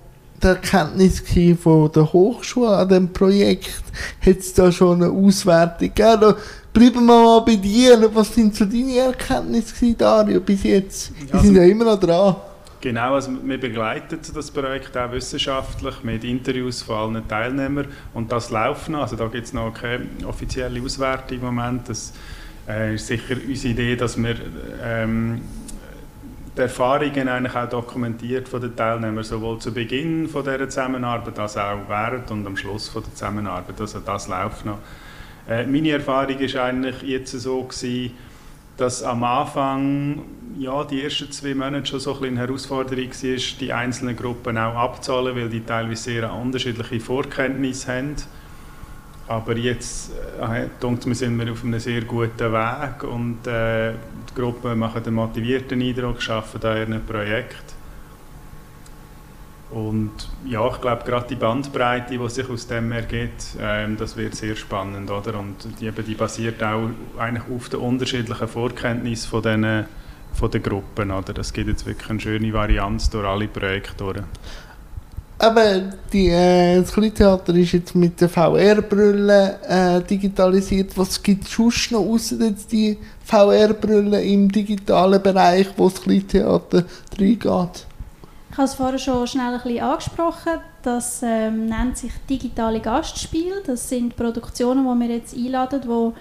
die 0.44 0.48
Erkenntnisse 0.48 1.56
von 1.56 1.92
der 1.92 2.12
Hochschule 2.12 2.70
an 2.70 2.88
diesem 2.88 3.14
Projekt? 3.14 3.84
Hat 4.26 4.38
es 4.38 4.54
da 4.54 4.72
schon 4.72 5.02
eine 5.02 5.12
Auswertung 5.12 5.94
gegeben? 5.94 6.36
bleiben 6.74 7.06
wir 7.06 7.24
mal 7.24 7.40
bei 7.42 7.56
dir. 7.56 8.10
Was 8.14 8.34
sind 8.34 8.56
so 8.56 8.66
deine 8.66 8.98
Erkenntnisse, 8.98 9.94
Dario, 9.94 10.42
bis 10.42 10.64
jetzt? 10.64 11.14
Wir 11.16 11.36
also, 11.36 11.46
sind 11.46 11.56
ja 11.56 11.64
immer 11.64 11.86
noch 11.86 12.00
dran. 12.00 12.36
Genau, 12.82 13.14
also 13.14 13.32
wir 13.42 13.60
begleiten 13.60 14.20
das 14.36 14.52
Projekt 14.52 14.98
auch 14.98 15.10
wissenschaftlich 15.12 16.04
mit 16.04 16.26
Interviews 16.26 16.82
von 16.82 17.16
allen 17.16 17.28
Teilnehmern 17.30 17.88
und 18.14 18.30
das 18.30 18.50
läuft 18.50 18.90
noch. 18.90 19.04
Also 19.04 19.16
da 19.16 19.28
gibt 19.28 19.46
es 19.46 19.54
noch 19.54 19.74
keine 19.74 20.08
offizielle 20.28 20.82
Auswertung 20.82 21.38
im 21.38 21.46
Moment. 21.46 21.88
Das 21.88 22.12
äh, 22.68 22.96
ist 22.96 23.08
sicher 23.08 23.38
unsere 23.48 23.74
Idee, 23.74 23.96
dass 23.96 24.22
wir 24.22 24.36
ähm, 24.84 25.42
die 26.56 26.62
Erfahrungen 26.62 27.28
eigentlich 27.28 27.56
auch 27.56 27.70
dokumentiert 27.70 28.48
von 28.48 28.62
den 28.62 28.76
Teilnehmern, 28.76 29.24
sowohl 29.24 29.60
zu 29.60 29.74
Beginn 29.74 30.28
von 30.28 30.44
dieser 30.44 30.70
Zusammenarbeit 30.70 31.40
als 31.40 31.58
auch 31.58 31.80
während 31.88 32.30
und 32.30 32.46
am 32.46 32.56
Schluss 32.56 32.90
von 32.90 33.04
der 33.04 33.14
Zusammenarbeit. 33.14 33.80
Also 33.80 34.00
das 34.00 34.28
läuft 34.28 34.66
noch. 34.66 34.78
Äh, 35.50 35.66
meine 35.66 35.92
Erfahrung 35.92 36.40
war 36.40 36.64
eigentlich 36.64 37.02
jetzt 37.02 37.32
so, 37.32 37.64
gewesen, 37.64 38.12
dass 38.78 39.04
am 39.04 39.24
Anfang 39.24 40.24
ja, 40.58 40.84
die 40.84 41.04
ersten 41.04 41.32
zwei 41.32 41.56
Monate 41.56 41.86
schon 41.88 42.00
so 42.00 42.16
ein 42.18 42.26
eine 42.26 42.40
Herausforderung 42.40 43.10
war, 43.10 43.38
die 43.60 43.74
einzelnen 43.74 44.16
Gruppen 44.16 44.58
auch 44.58 44.76
abzahlen, 44.76 45.36
weil 45.36 45.50
die 45.50 45.62
teilweise 45.62 46.04
sehr 46.04 46.32
unterschiedliche 46.34 47.00
Vorkenntnisse 47.00 47.92
haben. 47.92 48.16
Aber 49.28 49.56
jetzt 49.56 50.12
äh, 50.42 50.68
wir, 50.82 51.16
sind 51.16 51.40
wir 51.40 51.52
auf 51.52 51.64
einem 51.64 51.80
sehr 51.80 52.02
guten 52.02 52.52
Weg 52.52 53.04
und 53.04 53.48
äh, 53.48 53.94
die 54.30 54.36
Gruppen 54.36 54.78
machen 54.78 55.04
einen 55.06 55.16
motivierten 55.16 55.82
Eindruck, 55.82 56.18
arbeiten 56.30 56.68
an 56.68 56.78
ihrem 56.78 57.06
Projekt. 57.06 57.74
Und 59.74 60.12
ja, 60.46 60.68
ich 60.68 60.82
glaube, 60.82 61.04
gerade 61.04 61.28
die 61.30 61.36
Bandbreite, 61.36 62.16
die 62.16 62.30
sich 62.30 62.48
aus 62.48 62.68
dem 62.68 62.92
ergibt, 62.92 63.56
ähm, 63.60 63.98
das 63.98 64.16
wird 64.16 64.36
sehr 64.36 64.56
spannend, 64.56 65.10
oder? 65.10 65.40
Und 65.40 65.56
die, 65.80 65.90
die 65.90 66.14
basiert 66.14 66.62
auch 66.62 66.90
eigentlich 67.18 67.46
auf 67.50 67.70
den 67.70 67.80
unterschiedlichen 67.80 68.48
Vorkenntnissen 68.48 69.30
von 69.32 69.42
den, 69.42 69.86
von 70.34 70.52
den 70.52 70.62
Gruppen, 70.62 71.10
oder? 71.10 71.34
Das 71.34 71.54
gibt 71.54 71.70
jetzt 71.70 71.88
wirklich 71.88 72.08
eine 72.08 72.20
schöne 72.20 72.54
Varianz 72.54 73.10
durch 73.10 73.26
alle 73.26 73.48
Projekte 73.48 74.04
durch. 74.04 74.24
Aber 75.38 75.82
die, 76.12 76.30
äh, 76.30 76.80
das 76.80 76.94
Kleintheater 76.94 77.54
ist 77.56 77.74
jetzt 77.74 77.96
mit 77.96 78.22
der 78.22 78.30
VR-Brille 78.30 79.60
äh, 79.68 80.02
digitalisiert. 80.02 80.98
Was 80.98 81.22
gibt 81.22 81.46
es 81.46 81.52
sonst 81.52 81.92
noch, 81.92 82.00
außer 82.00 82.38
die 82.72 82.98
VR-Brille 83.26 84.22
im 84.24 84.50
digitalen 84.50 85.22
Bereich, 85.22 85.68
wo 85.76 85.90
das 85.90 86.02
Kleintheater 86.02 86.86
reingeht? 87.20 87.88
Ich 88.52 88.58
habe 88.58 88.68
es 88.68 88.76
vorher 88.76 89.00
schon 89.00 89.26
schnell 89.26 89.56
ein 89.56 89.62
bisschen 89.62 89.80
angesprochen. 89.80 90.60
Das 90.84 91.22
ähm, 91.24 91.66
nennt 91.66 91.98
sich 91.98 92.12
digitale 92.30 92.80
Gastspiele. 92.80 93.64
Das 93.66 93.90
sind 93.90 94.16
Produktionen, 94.16 94.84
die 94.84 95.08
wir 95.08 95.16
jetzt 95.16 95.36
einladen, 95.36 95.82
die 95.84 96.12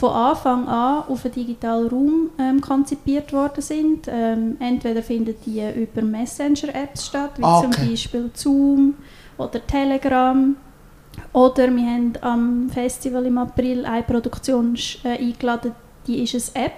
von 0.00 0.12
Anfang 0.12 0.66
an 0.66 1.04
auf 1.08 1.26
einen 1.26 1.34
digitalen 1.34 1.88
Raum 1.88 2.30
ähm, 2.38 2.60
konzipiert 2.62 3.34
worden 3.34 3.60
sind. 3.60 4.08
Ähm, 4.08 4.56
entweder 4.58 5.02
finden 5.02 5.34
die 5.44 5.62
über 5.76 6.00
Messenger-Apps 6.00 7.06
statt, 7.06 7.32
wie 7.36 7.44
ah, 7.44 7.58
okay. 7.58 7.70
zum 7.70 7.90
Beispiel 7.90 8.30
Zoom 8.32 8.94
oder 9.36 9.64
Telegram. 9.66 10.56
Oder 11.34 11.70
wir 11.70 11.82
haben 11.82 12.12
am 12.22 12.70
Festival 12.70 13.26
im 13.26 13.36
April 13.36 13.84
eine 13.84 14.02
Produktion 14.02 14.74
äh, 15.04 15.18
eingeladen, 15.18 15.72
die 16.06 16.22
ist 16.22 16.56
eine 16.56 16.66
App. 16.66 16.72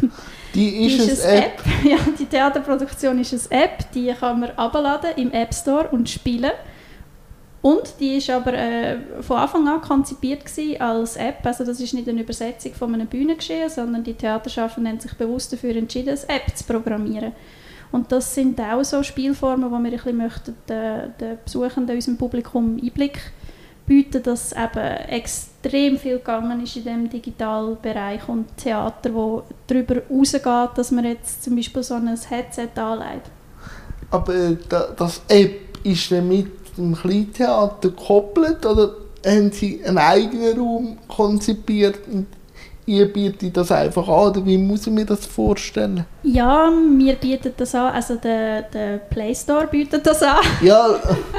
Die 0.54 0.86
ist, 0.86 1.06
die 1.06 1.10
ist 1.12 1.24
eine 1.24 1.44
App. 1.44 1.44
App. 1.44 1.62
Ja, 1.84 1.98
die 2.18 2.24
Theaterproduktion 2.24 3.18
ist 3.20 3.52
eine 3.52 3.64
App, 3.64 3.92
die 3.92 4.12
kann 4.18 4.40
man 4.40 4.50
abladen 4.52 5.10
im 5.16 5.30
App 5.30 5.54
Store 5.54 5.88
und 5.90 6.08
spielen. 6.08 6.50
Und 7.60 7.94
die 7.98 8.18
ist 8.18 8.30
aber 8.30 8.52
äh, 8.54 8.98
von 9.20 9.36
Anfang 9.36 9.66
an 9.66 9.80
konzipiert 9.80 10.42
als 10.78 11.16
App. 11.16 11.44
Also 11.44 11.64
das 11.64 11.80
ist 11.80 11.92
nicht 11.92 12.08
eine 12.08 12.20
Übersetzung 12.20 12.72
von 12.74 12.94
einer 12.94 13.04
Bühne 13.04 13.34
geschehen, 13.34 13.68
sondern 13.68 14.04
die 14.04 14.14
Theaterschaffenden 14.14 14.92
haben 14.92 15.00
sich 15.00 15.14
bewusst 15.14 15.52
dafür 15.52 15.74
entschieden, 15.74 16.16
eine 16.16 16.36
App 16.36 16.56
zu 16.56 16.64
programmieren. 16.64 17.32
Und 17.90 18.12
das 18.12 18.34
sind 18.34 18.60
auch 18.60 18.84
so 18.84 19.02
Spielformen, 19.02 19.70
wo 19.70 19.78
wir 19.78 19.92
ein 19.92 20.18
bisschen 20.18 20.54
den, 20.68 21.14
den 21.20 21.38
Besuchenden, 21.44 21.96
unserem 21.96 22.16
Publikum 22.16 22.78
Einblick 22.80 23.18
bieten, 23.86 24.22
dass 24.22 24.52
eben 24.52 25.08
extrem 25.08 25.98
viel 25.98 26.18
gegangen 26.18 26.62
ist 26.62 26.76
in 26.76 26.84
dem 26.84 27.08
digitalen 27.08 27.78
Bereich 27.80 28.28
und 28.28 28.54
Theater, 28.56 29.12
wo 29.14 29.42
darüber 29.66 30.02
rausgeht, 30.10 30.76
dass 30.76 30.90
man 30.90 31.06
jetzt 31.06 31.42
zum 31.42 31.56
Beispiel 31.56 31.82
so 31.82 31.94
ein 31.94 32.06
Headset 32.08 32.68
anlegt. 32.76 33.30
Aber 34.10 34.34
äh, 34.34 34.56
das 34.96 35.22
App 35.28 35.78
ist 35.82 36.12
dann 36.12 36.28
mit 36.28 36.57
dem 36.82 36.94
Kleintheater 36.94 37.90
gekoppelt 37.90 38.64
oder 38.64 38.94
haben 39.26 39.52
Sie 39.52 39.84
einen 39.84 39.98
eigenen 39.98 40.58
Raum 40.58 40.98
konzipiert 41.08 41.98
und 42.10 42.26
ihr 42.88 43.12
bietet 43.12 43.54
das 43.56 43.70
einfach 43.70 44.08
an 44.08 44.30
oder 44.30 44.46
wie 44.46 44.56
muss 44.56 44.86
ich 44.86 44.92
mir 44.92 45.04
das 45.04 45.26
vorstellen? 45.26 46.06
Ja, 46.22 46.72
wir 46.96 47.14
bieten 47.16 47.52
das 47.56 47.74
an, 47.74 47.92
also 47.92 48.16
der, 48.16 48.62
der 48.62 48.96
Play 48.98 49.34
Store 49.34 49.66
bietet 49.66 50.06
das 50.06 50.22
an. 50.22 50.38
Ja. 50.62 50.96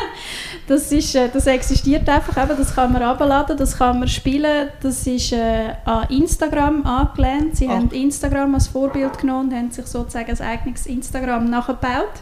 das, 0.67 0.91
ist, 0.91 1.15
äh, 1.15 1.27
das 1.33 1.47
existiert 1.47 2.07
einfach, 2.07 2.41
eben, 2.43 2.55
das 2.55 2.75
kann 2.75 2.93
man 2.93 3.01
abladen, 3.01 3.57
das 3.57 3.77
kann 3.77 3.99
man 3.99 4.07
spielen, 4.07 4.69
das 4.81 5.07
ist 5.07 5.33
äh, 5.33 5.73
an 5.85 6.07
Instagram 6.09 6.85
angelehnt. 6.85 7.57
Sie 7.57 7.67
Ach. 7.67 7.73
haben 7.73 7.89
Instagram 7.89 8.53
als 8.53 8.67
Vorbild 8.67 9.17
genommen 9.17 9.49
und 9.49 9.55
haben 9.55 9.71
sich 9.71 9.87
sozusagen 9.87 10.29
ein 10.29 10.41
eigenes 10.41 10.85
Instagram 10.85 11.49
nachgebaut, 11.49 12.13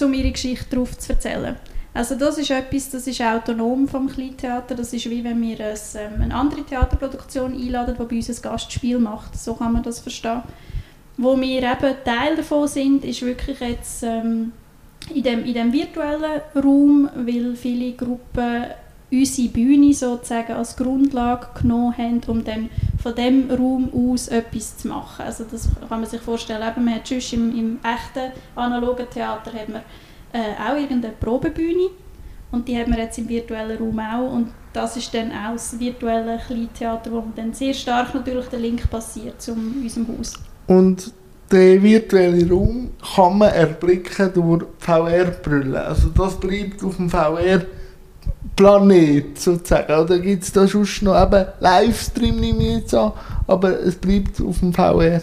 um 0.00 0.14
ihre 0.14 0.30
Geschichte 0.30 0.66
darauf 0.70 0.96
zu 0.96 1.12
erzählen. 1.12 1.56
Also 1.94 2.16
das 2.16 2.38
ist 2.38 2.50
etwas, 2.50 2.90
das 2.90 3.06
ist 3.06 3.22
autonom 3.22 3.86
vom 3.86 4.08
Kleintheater. 4.08 4.74
Das 4.74 4.92
ist 4.92 5.08
wie 5.08 5.22
wenn 5.22 5.40
wir 5.40 5.60
ein, 5.60 5.78
ähm, 5.94 6.22
eine 6.22 6.34
andere 6.34 6.64
Theaterproduktion 6.64 7.54
einladen, 7.54 7.94
die 7.98 8.04
bei 8.04 8.16
uns 8.16 8.28
ein 8.28 8.42
Gastspiel 8.42 8.98
macht. 8.98 9.38
So 9.38 9.54
kann 9.54 9.72
man 9.72 9.84
das 9.84 10.00
verstehen. 10.00 10.42
Wo 11.16 11.40
wir 11.40 11.62
eben 11.62 11.94
Teil 12.04 12.36
davon 12.36 12.66
sind, 12.66 13.04
ist 13.04 13.22
wirklich 13.22 13.60
jetzt 13.60 14.02
ähm, 14.02 14.52
in, 15.14 15.22
dem, 15.22 15.44
in 15.44 15.54
dem 15.54 15.72
virtuellen 15.72 16.40
Raum, 16.56 17.08
weil 17.14 17.54
viele 17.54 17.92
Gruppen 17.92 18.64
unsere 19.12 19.48
Bühne 19.48 19.94
sozusagen 19.94 20.54
als 20.54 20.76
Grundlage 20.76 21.46
genommen 21.60 21.96
haben, 21.96 22.20
um 22.26 22.42
dann 22.42 22.70
von 23.00 23.14
dem 23.14 23.48
Raum 23.48 23.88
aus 23.94 24.26
etwas 24.26 24.78
zu 24.78 24.88
machen. 24.88 25.24
Also 25.24 25.44
das 25.48 25.68
kann 25.88 26.00
man 26.00 26.10
sich 26.10 26.20
vorstellen. 26.20 26.66
Eben, 26.66 26.84
man 26.84 26.94
hat 26.94 27.08
im, 27.10 27.56
im 27.56 27.78
echten 27.84 28.32
analogen 28.56 29.08
Theater 29.08 29.52
hat 29.52 29.68
man 29.68 29.82
äh, 30.34 30.54
auch 30.60 30.76
irgendeine 30.76 31.14
Probebühne 31.14 31.90
und 32.50 32.68
die 32.68 32.76
haben 32.76 32.92
wir 32.92 33.04
jetzt 33.04 33.18
im 33.18 33.28
virtuellen 33.28 33.78
Raum 33.78 34.00
auch 34.00 34.32
und 34.32 34.48
das 34.72 34.96
ist 34.96 35.14
dann 35.14 35.30
auch 35.30 35.52
das 35.52 35.78
virtuelle 35.78 36.38
Kleintheater, 36.44 37.12
wo 37.12 37.22
dann 37.34 37.54
sehr 37.54 37.72
stark 37.72 38.12
natürlich 38.14 38.46
der 38.46 38.58
Link 38.58 38.90
passiert 38.90 39.40
zu 39.40 39.52
unserem 39.52 40.08
Haus. 40.08 40.32
Und 40.66 41.12
den 41.52 41.80
virtuellen 41.82 42.50
Raum 42.50 42.90
kann 43.14 43.38
man 43.38 43.52
erblicken 43.52 44.32
durch 44.34 44.64
VR-Brille. 44.78 45.84
Also 45.84 46.08
das 46.08 46.40
bleibt 46.40 46.82
auf 46.82 46.96
dem 46.96 47.08
VR-Planet 47.08 47.66
sozusagen. 49.38 49.92
Oder 49.92 50.18
gibt 50.18 50.42
es 50.42 50.50
da 50.52 50.66
sonst 50.66 51.02
noch 51.02 51.22
eben 51.22 51.46
Livestream, 51.60 52.40
nehme 52.40 52.62
ich 52.62 52.78
jetzt 52.78 52.94
an, 52.94 53.12
aber 53.46 53.78
es 53.80 53.94
bleibt 53.94 54.40
auf 54.40 54.58
dem 54.58 54.72
VR. 54.72 55.20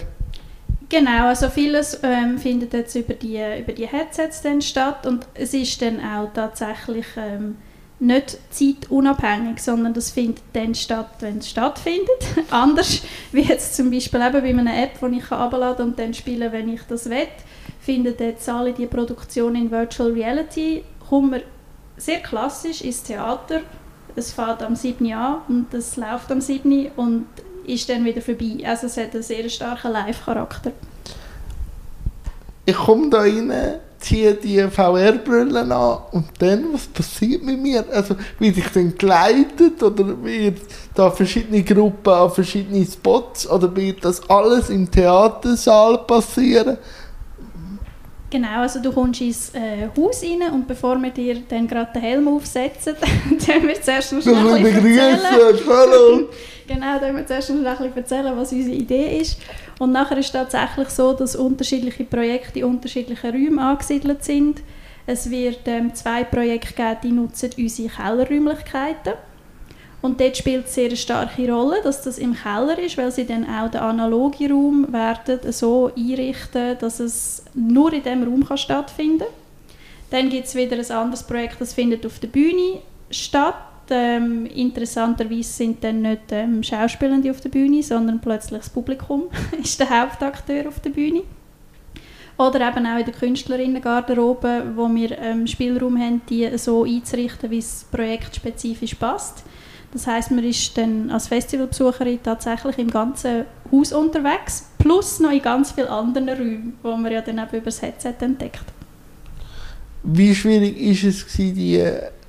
Genau, 0.92 1.28
also 1.28 1.50
vieles 1.50 2.02
ähm, 2.04 2.38
findet 2.38 2.74
jetzt 2.74 2.96
über 2.96 3.14
die, 3.14 3.40
über 3.60 3.72
die 3.72 3.88
Headsets 3.88 4.42
dann 4.42 4.62
statt 4.62 5.08
und 5.08 5.26
es 5.36 5.54
ist 5.54 5.82
dann 5.82 6.02
auch 6.02 6.34
tatsächlich 6.34 7.06
ähm, 7.16 7.56
nicht 8.00 8.38
zeitunabhängig, 8.50 9.60
sondern 9.60 9.94
das 9.94 10.12
findet 10.12 10.44
dann 10.52 10.76
statt, 10.76 11.12
wenn 11.22 11.38
es 11.38 11.50
stattfindet. 11.50 12.26
Anders 12.52 13.04
wie 13.32 13.44
jetzt 13.44 13.74
zum 13.78 13.90
Beispiel 13.90 14.20
eben 14.20 14.42
bei 14.42 14.50
einer 14.50 14.84
App, 14.84 15.00
die 15.00 15.20
ich 15.20 15.32
herunterladen 15.32 15.92
und 15.92 15.98
dann 15.98 16.14
spielen, 16.14 16.52
wenn 16.52 16.68
ich 16.68 16.82
das 16.90 17.10
will, 17.10 17.28
findet 17.80 18.20
jetzt 18.20 18.50
alle 18.50 18.74
die 18.74 18.86
Produktion 18.86 19.56
in 19.56 19.72
Virtual 19.72 20.12
Reality, 20.12 20.84
kommen 21.10 21.32
wir 21.32 21.44
sehr 21.96 22.20
klassisch 22.20 22.82
ins 22.82 23.02
Theater. 23.02 23.62
Es 24.18 24.34
fährt 24.34 24.62
am 24.62 24.76
7. 24.76 25.10
an 25.14 25.38
und 25.48 25.74
es 25.74 25.96
läuft 25.96 26.30
am 26.34 26.42
7. 26.42 26.92
und 26.98 27.28
ist 27.66 27.90
dann 27.90 28.06
wieder 28.06 28.22
vorbei. 28.22 28.58
Also 28.66 28.88
es 28.88 28.98
hat 28.98 29.14
einen 29.14 29.24
sehr 29.24 29.48
starken 29.50 29.92
Live-Charakter. 29.92 30.72
Ich 32.66 32.76
komme 32.76 33.10
da 33.10 33.20
rein, 33.20 33.52
ziehe 34.00 34.34
die 34.34 34.62
VR-Brille 34.68 35.62
an 35.62 35.98
und 36.12 36.26
dann, 36.40 36.74
was 36.74 36.88
passiert 36.88 37.44
mit 37.44 37.62
mir? 37.62 37.86
Also 37.92 38.16
wird 38.40 38.58
ich 38.58 38.68
dann 38.70 38.96
geleitet 38.98 39.82
oder 39.82 40.24
wird 40.24 40.62
da 40.94 41.10
verschiedene 41.10 41.64
Gruppen 41.64 42.12
an 42.12 42.32
verschiedene 42.32 42.86
Spots 42.86 43.50
oder 43.50 43.74
wird 43.76 44.04
das 44.04 44.28
alles 44.30 44.70
im 44.70 44.90
Theatersaal 44.90 46.00
passieren? 46.00 46.78
Genau, 48.32 48.62
also 48.62 48.82
du 48.82 48.94
kommst 48.94 49.20
ins 49.20 49.54
äh, 49.54 49.90
Haus 49.98 50.24
rein 50.24 50.54
und 50.54 50.66
bevor 50.66 50.98
wir 50.98 51.10
dir 51.12 51.42
dann 51.50 51.68
gerade 51.68 51.92
den 51.94 52.02
Helm 52.02 52.28
aufsetzen, 52.30 52.96
dann 53.46 53.68
wir 53.68 53.82
zuerst 53.82 54.14
noch 54.14 54.22
schnell 54.22 54.54
ein 54.54 54.64
bisschen 54.64 54.88
erzählen. 54.88 55.60
Hallo! 55.68 56.30
genau, 56.68 56.98
dann 56.98 57.18
wir 57.18 57.28
zuerst 57.28 57.50
noch 57.50 57.58
ein 57.58 57.76
bisschen 57.76 57.98
erzählen, 57.98 58.38
was 58.38 58.54
unsere 58.54 58.78
Idee 58.78 59.18
ist. 59.18 59.38
Und 59.80 59.92
nachher 59.92 60.18
ist 60.18 60.28
es 60.28 60.32
tatsächlich 60.32 60.88
so, 60.90 61.12
dass 61.12 61.36
unterschiedliche 61.36 62.06
Projekte 62.06 62.60
in 62.60 62.66
unterschiedlichen 62.66 63.32
Räumen 63.32 63.60
angesiedelt 63.60 64.24
sind. 64.24 64.62
Es 65.06 65.30
wird 65.30 65.62
ähm, 65.66 65.94
zwei 65.94 66.24
Projekte 66.24 66.74
geben, 66.74 66.98
die 67.04 67.12
nutzen 67.12 67.50
unsere 67.58 67.90
Kellerräumlichkeiten 67.90 69.14
und 70.02 70.20
dort 70.20 70.36
spielt 70.36 70.66
es 70.66 70.74
sehr 70.74 70.88
eine 70.88 70.96
starke 70.96 71.52
Rolle, 71.52 71.82
dass 71.84 72.02
das 72.02 72.18
im 72.18 72.36
Keller 72.36 72.78
ist, 72.80 72.98
weil 72.98 73.12
sie 73.12 73.26
dann 73.26 73.46
auch 73.46 73.70
den 73.70 73.82
analogen 73.82 74.52
Raum 74.52 74.92
werden 74.92 75.40
so 75.52 75.92
einrichten, 75.96 76.78
dass 76.80 77.00
es 77.00 77.44
nur 77.54 77.94
in 77.94 78.02
diesem 78.02 78.24
Raum 78.24 78.46
kann 78.46 78.58
stattfinden. 78.58 79.26
Dann 80.10 80.30
gibt 80.30 80.48
es 80.48 80.56
wieder 80.56 80.76
ein 80.76 80.92
anderes 80.92 81.24
Projekt, 81.24 81.62
das 81.62 81.74
findet 81.74 82.06
auf 82.06 82.20
der 82.20 82.28
Bühne 82.30 82.82
statt. 83.12 83.56
Ähm, 83.94 84.46
interessanterweise 84.46 85.52
sind 85.52 85.84
dann 85.84 86.02
nicht 86.02 86.22
ähm, 86.32 86.64
Schauspielende 86.64 87.30
auf 87.30 87.42
der 87.42 87.50
Bühne, 87.50 87.84
sondern 87.84 88.22
plötzlich 88.22 88.62
das 88.62 88.70
Publikum 88.70 89.24
ist 89.62 89.80
der 89.80 89.90
Hauptakteur 89.90 90.68
auf 90.68 90.80
der 90.80 90.92
Bühne. 90.92 91.24
Oder 92.38 92.70
eben 92.70 92.88
auch 92.88 92.98
in 92.98 93.06
der 93.06 93.14
Künstlerinnengarderobe, 93.14 94.72
wo 94.76 94.88
wir 94.88 95.18
ähm, 95.20 95.46
Spielraum 95.46 96.00
haben, 96.00 96.22
die 96.28 96.58
so 96.58 96.86
einzurichten, 96.86 97.52
wie 97.52 97.60
es 97.60 97.86
projektspezifisch 97.92 98.96
passt. 98.96 99.44
Das 99.94 100.08
heißt, 100.08 100.32
man 100.32 100.44
ist 100.44 100.78
dann 100.78 101.10
als 101.12 101.28
Festivalbesucherin 101.28 102.20
tatsächlich 102.24 102.78
im 102.78 102.90
ganzen 102.90 103.46
Haus 103.72 103.92
unterwegs, 103.92 104.66
plus 104.78 105.20
noch 105.20 105.32
in 105.32 105.42
ganz 105.42 105.72
vielen 105.72 105.88
anderen 105.88 106.30
Räumen, 106.30 106.74
wo 106.82 106.96
man 106.96 107.12
ja 107.12 107.22
dann 107.22 107.40
eben 107.40 107.50
über 107.52 107.66
das 107.66 107.82
Headset 107.82 108.16
entdeckt. 108.22 108.64
Wie 110.04 110.34
schwierig 110.34 110.80
ist 110.80 111.04
es 111.04 111.26
die 111.36 111.84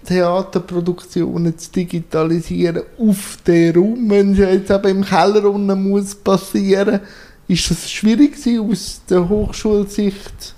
Theaterproduktionen 0.04 1.57
zu 1.57 1.71
digitalisieren 1.71 2.83
auf 2.99 3.38
den 3.47 3.75
Raum, 3.75 4.11
wenn 4.11 4.33
es 4.33 4.38
jetzt 4.38 4.71
eben 4.71 4.99
im 4.99 5.04
Keller 5.04 5.45
unten 5.49 5.88
muss 5.88 6.14
passieren? 6.14 7.00
Ist 7.49 7.71
das 7.71 7.90
schwierig 7.90 8.35
aus 8.61 9.00
der 9.09 9.28
Hochschulsicht? 9.28 10.54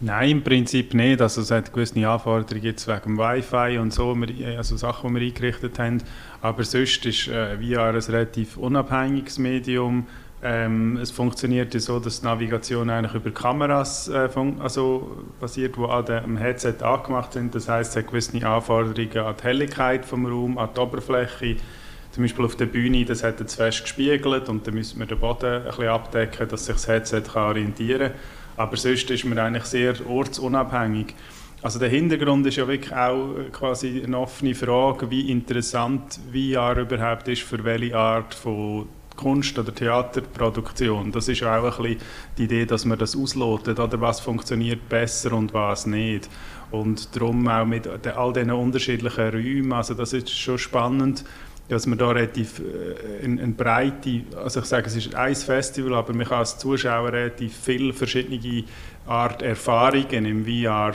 Nein, 0.00 0.30
im 0.30 0.42
Prinzip 0.42 0.92
nicht. 0.92 1.20
Also 1.20 1.40
es 1.40 1.50
hat 1.50 1.72
gewisse 1.72 2.06
Anforderungen 2.08 2.64
jetzt 2.64 2.88
wegen 2.88 3.16
Wi-Fi 3.16 3.78
und 3.78 3.92
so, 3.92 4.16
also 4.56 4.76
Sachen, 4.76 5.14
die 5.14 5.20
wir 5.20 5.26
eingerichtet 5.28 5.78
haben. 5.78 6.02
Aber 6.42 6.64
sonst 6.64 7.06
ist 7.06 7.28
äh, 7.28 7.56
VR 7.58 7.90
ein 7.90 7.96
relativ 7.96 8.56
unabhängiges 8.56 9.38
Medium. 9.38 10.06
Ähm, 10.42 10.98
es 10.98 11.10
funktioniert 11.10 11.72
so, 11.80 12.00
dass 12.00 12.20
die 12.20 12.26
Navigation 12.26 12.90
eigentlich 12.90 13.14
über 13.14 13.30
Kameras 13.30 14.08
äh, 14.08 14.28
also 14.58 15.24
basiert, 15.40 15.76
die 15.76 15.84
an 15.84 16.04
dem 16.04 16.36
Headset 16.36 16.82
angemacht 16.82 17.32
sind. 17.32 17.54
Das 17.54 17.68
heißt, 17.68 17.92
es 17.92 17.96
hat 17.96 18.08
gewisse 18.08 18.46
Anforderungen 18.46 19.18
an 19.18 19.36
die 19.38 19.44
Helligkeit 19.44 20.04
vom 20.04 20.26
Raum, 20.26 20.58
an 20.58 20.68
die 20.76 20.80
Oberfläche. 20.80 21.56
Zum 22.10 22.24
Beispiel 22.24 22.44
auf 22.44 22.56
der 22.56 22.66
Bühne, 22.66 23.04
das 23.04 23.24
hat 23.24 23.40
jetzt 23.40 23.54
fest 23.54 23.82
gespiegelt 23.82 24.48
und 24.48 24.66
dann 24.66 24.74
müssen 24.74 24.98
wir 24.98 25.06
den 25.06 25.18
Boden 25.18 25.46
ein 25.46 25.64
bisschen 25.64 25.88
abdecken, 25.88 26.48
dass 26.48 26.66
sich 26.66 26.74
das 26.74 26.88
Headset 26.88 27.22
kann 27.22 27.44
orientieren 27.44 28.12
kann. 28.12 28.20
Aber 28.56 28.76
sonst 28.76 29.10
ist 29.10 29.24
man 29.24 29.38
eigentlich 29.38 29.64
sehr 29.64 29.94
ortsunabhängig. 30.08 31.14
Also 31.62 31.78
der 31.78 31.88
Hintergrund 31.88 32.46
ist 32.46 32.56
ja 32.56 32.68
wirklich 32.68 32.94
auch 32.94 33.36
quasi 33.50 34.02
eine 34.04 34.18
offene 34.18 34.54
Frage, 34.54 35.10
wie 35.10 35.30
interessant 35.30 36.20
VR 36.30 36.76
überhaupt 36.76 37.26
ist 37.28 37.42
für 37.42 37.64
welche 37.64 37.96
Art 37.96 38.34
von 38.34 38.86
Kunst- 39.16 39.58
oder 39.58 39.74
Theaterproduktion. 39.74 41.10
Das 41.12 41.28
ist 41.28 41.40
ja 41.40 41.58
auch 41.58 41.78
ein 41.78 41.84
bisschen 41.84 42.06
die 42.36 42.44
Idee, 42.44 42.66
dass 42.66 42.84
man 42.84 42.98
das 42.98 43.16
auslotet, 43.16 43.78
oder 43.78 44.00
was 44.00 44.20
funktioniert 44.20 44.88
besser 44.88 45.32
und 45.32 45.54
was 45.54 45.86
nicht. 45.86 46.28
Und 46.70 47.14
darum 47.14 47.46
auch 47.48 47.64
mit 47.64 47.86
all 47.88 48.32
diesen 48.32 48.50
unterschiedlichen 48.50 49.30
Räumen, 49.30 49.72
also 49.72 49.94
das 49.94 50.12
ist 50.12 50.30
schon 50.30 50.58
spannend, 50.58 51.24
dass 51.68 51.86
man 51.86 51.98
da 51.98 52.10
relativ 52.10 52.60
äh, 52.60 53.24
in, 53.24 53.38
in 53.38 53.54
Breite, 53.54 54.22
also 54.36 54.60
ich 54.60 54.66
sage, 54.66 54.86
es 54.86 54.96
ist 54.96 55.14
ein 55.14 55.34
Festival, 55.34 55.94
aber 55.94 56.12
man 56.12 56.26
kann 56.26 56.38
als 56.38 56.58
Zuschauer 56.58 57.12
relativ 57.12 57.56
viele 57.56 57.92
verschiedene 57.92 58.64
Art 59.06 59.42
Erfahrungen 59.42 60.24
im 60.26 60.44
VR 60.44 60.90
äh, 60.90 60.94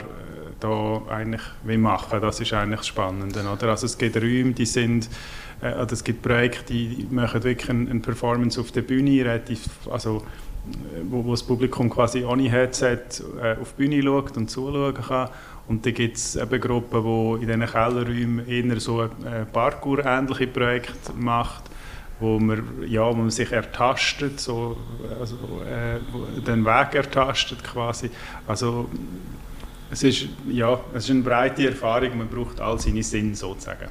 da 0.60 1.02
eigentlich 1.08 1.42
wie 1.64 1.76
machen. 1.76 2.20
Das 2.20 2.40
ist 2.40 2.52
eigentlich 2.52 2.80
das 2.80 2.86
Spannende, 2.86 3.40
oder? 3.40 3.68
Also 3.68 3.86
es 3.86 3.98
gibt 3.98 4.16
Räume, 4.16 4.52
die 4.52 4.66
sind 4.66 5.08
äh, 5.60 5.72
oder 5.74 5.92
es 5.92 6.04
gibt 6.04 6.22
Projekte, 6.22 6.72
die 6.72 7.06
machen 7.10 7.42
wirklich 7.44 7.70
eine, 7.70 7.90
eine 7.90 8.00
Performance 8.00 8.60
auf 8.60 8.70
der 8.72 8.82
Bühne, 8.82 9.24
relativ, 9.24 9.66
also 9.90 10.18
äh, 10.66 11.00
wo, 11.08 11.24
wo 11.24 11.32
das 11.32 11.42
Publikum 11.42 11.90
quasi 11.90 12.24
ohne 12.24 12.50
Headset 12.50 13.22
äh, 13.42 13.56
auf 13.60 13.74
die 13.76 13.84
Bühne 13.84 14.02
schaut 14.02 14.36
und 14.36 14.50
zuschauen 14.50 14.94
kann. 14.94 15.28
Und 15.68 15.86
dann 15.86 15.94
gibt 15.94 16.16
es 16.16 16.36
eben 16.36 16.60
Gruppen, 16.60 17.02
die 17.04 17.44
in 17.44 17.48
diesen 17.48 17.66
Kellerräumen 17.66 18.46
eher 18.46 18.80
so 18.80 19.02
ein 19.02 19.46
Parkour-ähnliche 19.52 20.48
Projekte 20.48 21.12
macht, 21.16 21.64
wo 22.18 22.38
man, 22.38 22.62
ja, 22.86 23.08
wo 23.08 23.14
man 23.14 23.30
sich 23.30 23.50
ertastet, 23.52 24.40
so, 24.40 24.76
also, 25.18 25.36
äh, 25.64 26.40
den 26.42 26.64
Weg 26.64 26.94
ertastet 26.94 27.62
quasi. 27.64 28.10
Also 28.46 28.88
es 29.90 30.02
ist, 30.02 30.26
ja, 30.48 30.78
es 30.94 31.04
ist 31.04 31.10
eine 31.10 31.22
breite 31.22 31.66
Erfahrung, 31.66 32.18
man 32.18 32.28
braucht 32.28 32.60
all 32.60 32.78
seine 32.78 33.02
Sinne 33.02 33.34
sozusagen. 33.34 33.88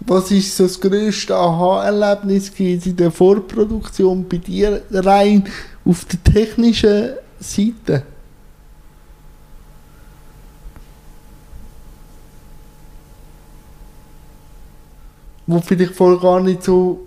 Was 0.00 0.30
ist 0.30 0.56
so 0.56 0.64
das 0.64 0.80
grösste 0.80 1.34
Aha-Erlebnis 1.34 2.50
in 2.58 2.96
der 2.96 3.10
Vorproduktion 3.10 4.28
bei 4.28 4.38
dir 4.38 4.82
rein 4.90 5.44
auf 5.84 6.04
der 6.04 6.32
technischen 6.32 7.10
Seite? 7.40 8.04
Wo 15.48 15.60
vielleicht 15.60 15.94
vorher 15.94 16.20
gar 16.20 16.40
nicht 16.40 16.62
so 16.62 17.00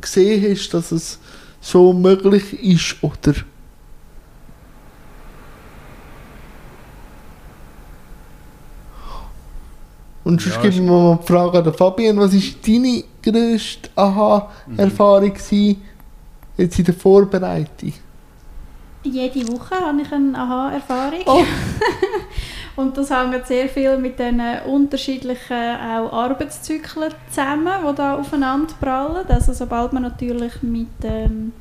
gesehen 0.00 0.48
hast, 0.48 0.72
dass 0.72 0.92
es 0.92 1.18
so 1.60 1.92
möglich 1.92 2.52
ist, 2.62 3.02
oder? 3.02 3.34
Und 10.22 10.40
sonst 10.40 10.54
ja, 10.54 10.62
gebe 10.62 10.74
ich 10.74 10.80
mir 10.80 10.90
mal 10.90 11.18
die 11.20 11.26
Frage 11.26 11.58
an 11.58 11.74
Fabian, 11.74 12.16
was 12.16 12.32
war 12.32 12.40
deine 12.64 13.04
grösste 13.20 13.90
Aha-Erfahrung 13.96 15.32
mhm. 15.50 15.76
jetzt 16.56 16.78
in 16.78 16.84
der 16.84 16.94
Vorbereitung? 16.94 17.92
Jede 19.02 19.48
Woche 19.48 19.74
habe 19.74 20.00
ich 20.00 20.12
eine 20.12 20.38
Aha-Erfahrung. 20.38 21.22
Oh. 21.26 21.44
Und 22.76 22.96
das 22.96 23.10
hängt 23.10 23.46
sehr 23.46 23.68
viel 23.68 23.96
mit 23.98 24.18
den 24.18 24.42
unterschiedlichen 24.66 25.76
auch 25.76 26.12
Arbeitszyklen 26.12 27.14
zusammen, 27.28 27.72
die 27.88 27.94
da 27.94 28.16
aufeinander 28.16 28.74
prallen. 28.80 29.26
Also 29.28 29.52
sobald 29.52 29.92
man 29.92 30.02
natürlich 30.02 30.60
mit 30.62 30.88
ähm, 31.04 31.52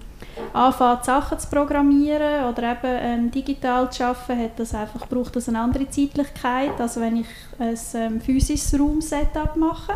anfängt, 0.54 1.06
Sachen 1.06 1.38
zu 1.38 1.48
programmieren 1.50 2.46
oder 2.46 2.72
eben 2.72 2.80
ähm, 2.84 3.32
digital 3.32 3.92
zu 3.92 4.06
arbeiten, 4.06 4.42
hat 4.42 4.60
das 4.60 4.74
einfach, 4.74 5.08
braucht 5.08 5.36
das 5.36 5.50
eine 5.50 5.60
andere 5.60 5.88
Zeitlichkeit, 5.88 6.80
als 6.80 7.00
wenn 7.00 7.18
ich 7.18 7.28
ein 7.60 7.78
ähm, 7.94 8.22
physisches 8.22 8.80
Raum-Setup 8.80 9.56
mache. 9.56 9.94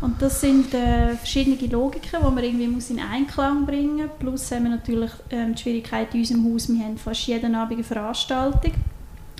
Und 0.00 0.22
das 0.22 0.40
sind 0.40 0.72
äh, 0.72 1.14
verschiedene 1.16 1.56
Logiken, 1.70 2.20
die 2.20 2.30
man 2.34 2.44
irgendwie 2.44 2.68
muss 2.68 2.88
in 2.88 3.00
Einklang 3.00 3.66
bringen 3.66 3.98
muss. 3.98 4.18
Plus 4.18 4.50
haben 4.52 4.64
wir 4.64 4.70
natürlich 4.70 5.10
ähm, 5.30 5.54
die 5.54 5.62
Schwierigkeit 5.62 6.14
in 6.14 6.20
unserem 6.20 6.52
Haus, 6.52 6.68
wir 6.72 6.84
haben 6.84 6.96
fast 6.96 7.26
jeden 7.26 7.54
Abend 7.54 7.74
eine 7.74 7.84
Veranstaltung. 7.84 8.72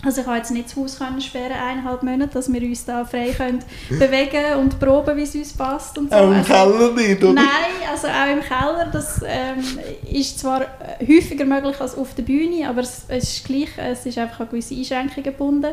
Also 0.05 0.23
ich 0.23 0.27
habe 0.27 0.39
jetzt 0.39 0.51
nicht 0.51 0.67
das 0.67 0.77
Haus 0.77 0.99
können 0.99 1.21
sperren, 1.21 1.53
eineinhalb 1.53 2.03
Monate, 2.03 2.33
dass 2.33 2.51
wir 2.51 2.63
uns 2.63 2.85
da 2.87 3.05
frei 3.05 3.33
können 3.37 3.59
bewegen 3.91 4.55
und 4.59 4.81
proben, 4.81 5.17
wie 5.17 5.23
es 5.25 5.35
uns 5.35 5.53
passt 5.53 5.99
und 5.99 6.11
so. 6.11 6.17
Auch 6.17 6.31
im 6.31 6.37
Also- 6.39 6.53
Keller 6.53 6.93
nicht, 6.93 7.23
oder? 7.23 7.33
Nein, 7.35 7.45
also 7.91 8.07
auch 8.07 8.33
im 8.33 8.41
Keller, 8.41 8.89
das 8.91 9.21
ähm, 9.27 9.63
ist 10.11 10.39
zwar 10.39 10.63
äh, 10.63 10.67
häufiger 11.07 11.45
möglich 11.45 11.79
als 11.81 11.97
auf 11.99 12.15
der 12.15 12.23
Bühne, 12.23 12.69
aber 12.69 12.81
es, 12.81 13.05
es 13.09 13.25
ist 13.37 13.45
gleich, 13.45 13.69
es 13.77 14.07
ist 14.07 14.17
einfach 14.17 14.41
an 14.41 14.49
gewisse 14.51 14.75
Einschränkungen 14.75 15.23
gebunden. 15.23 15.73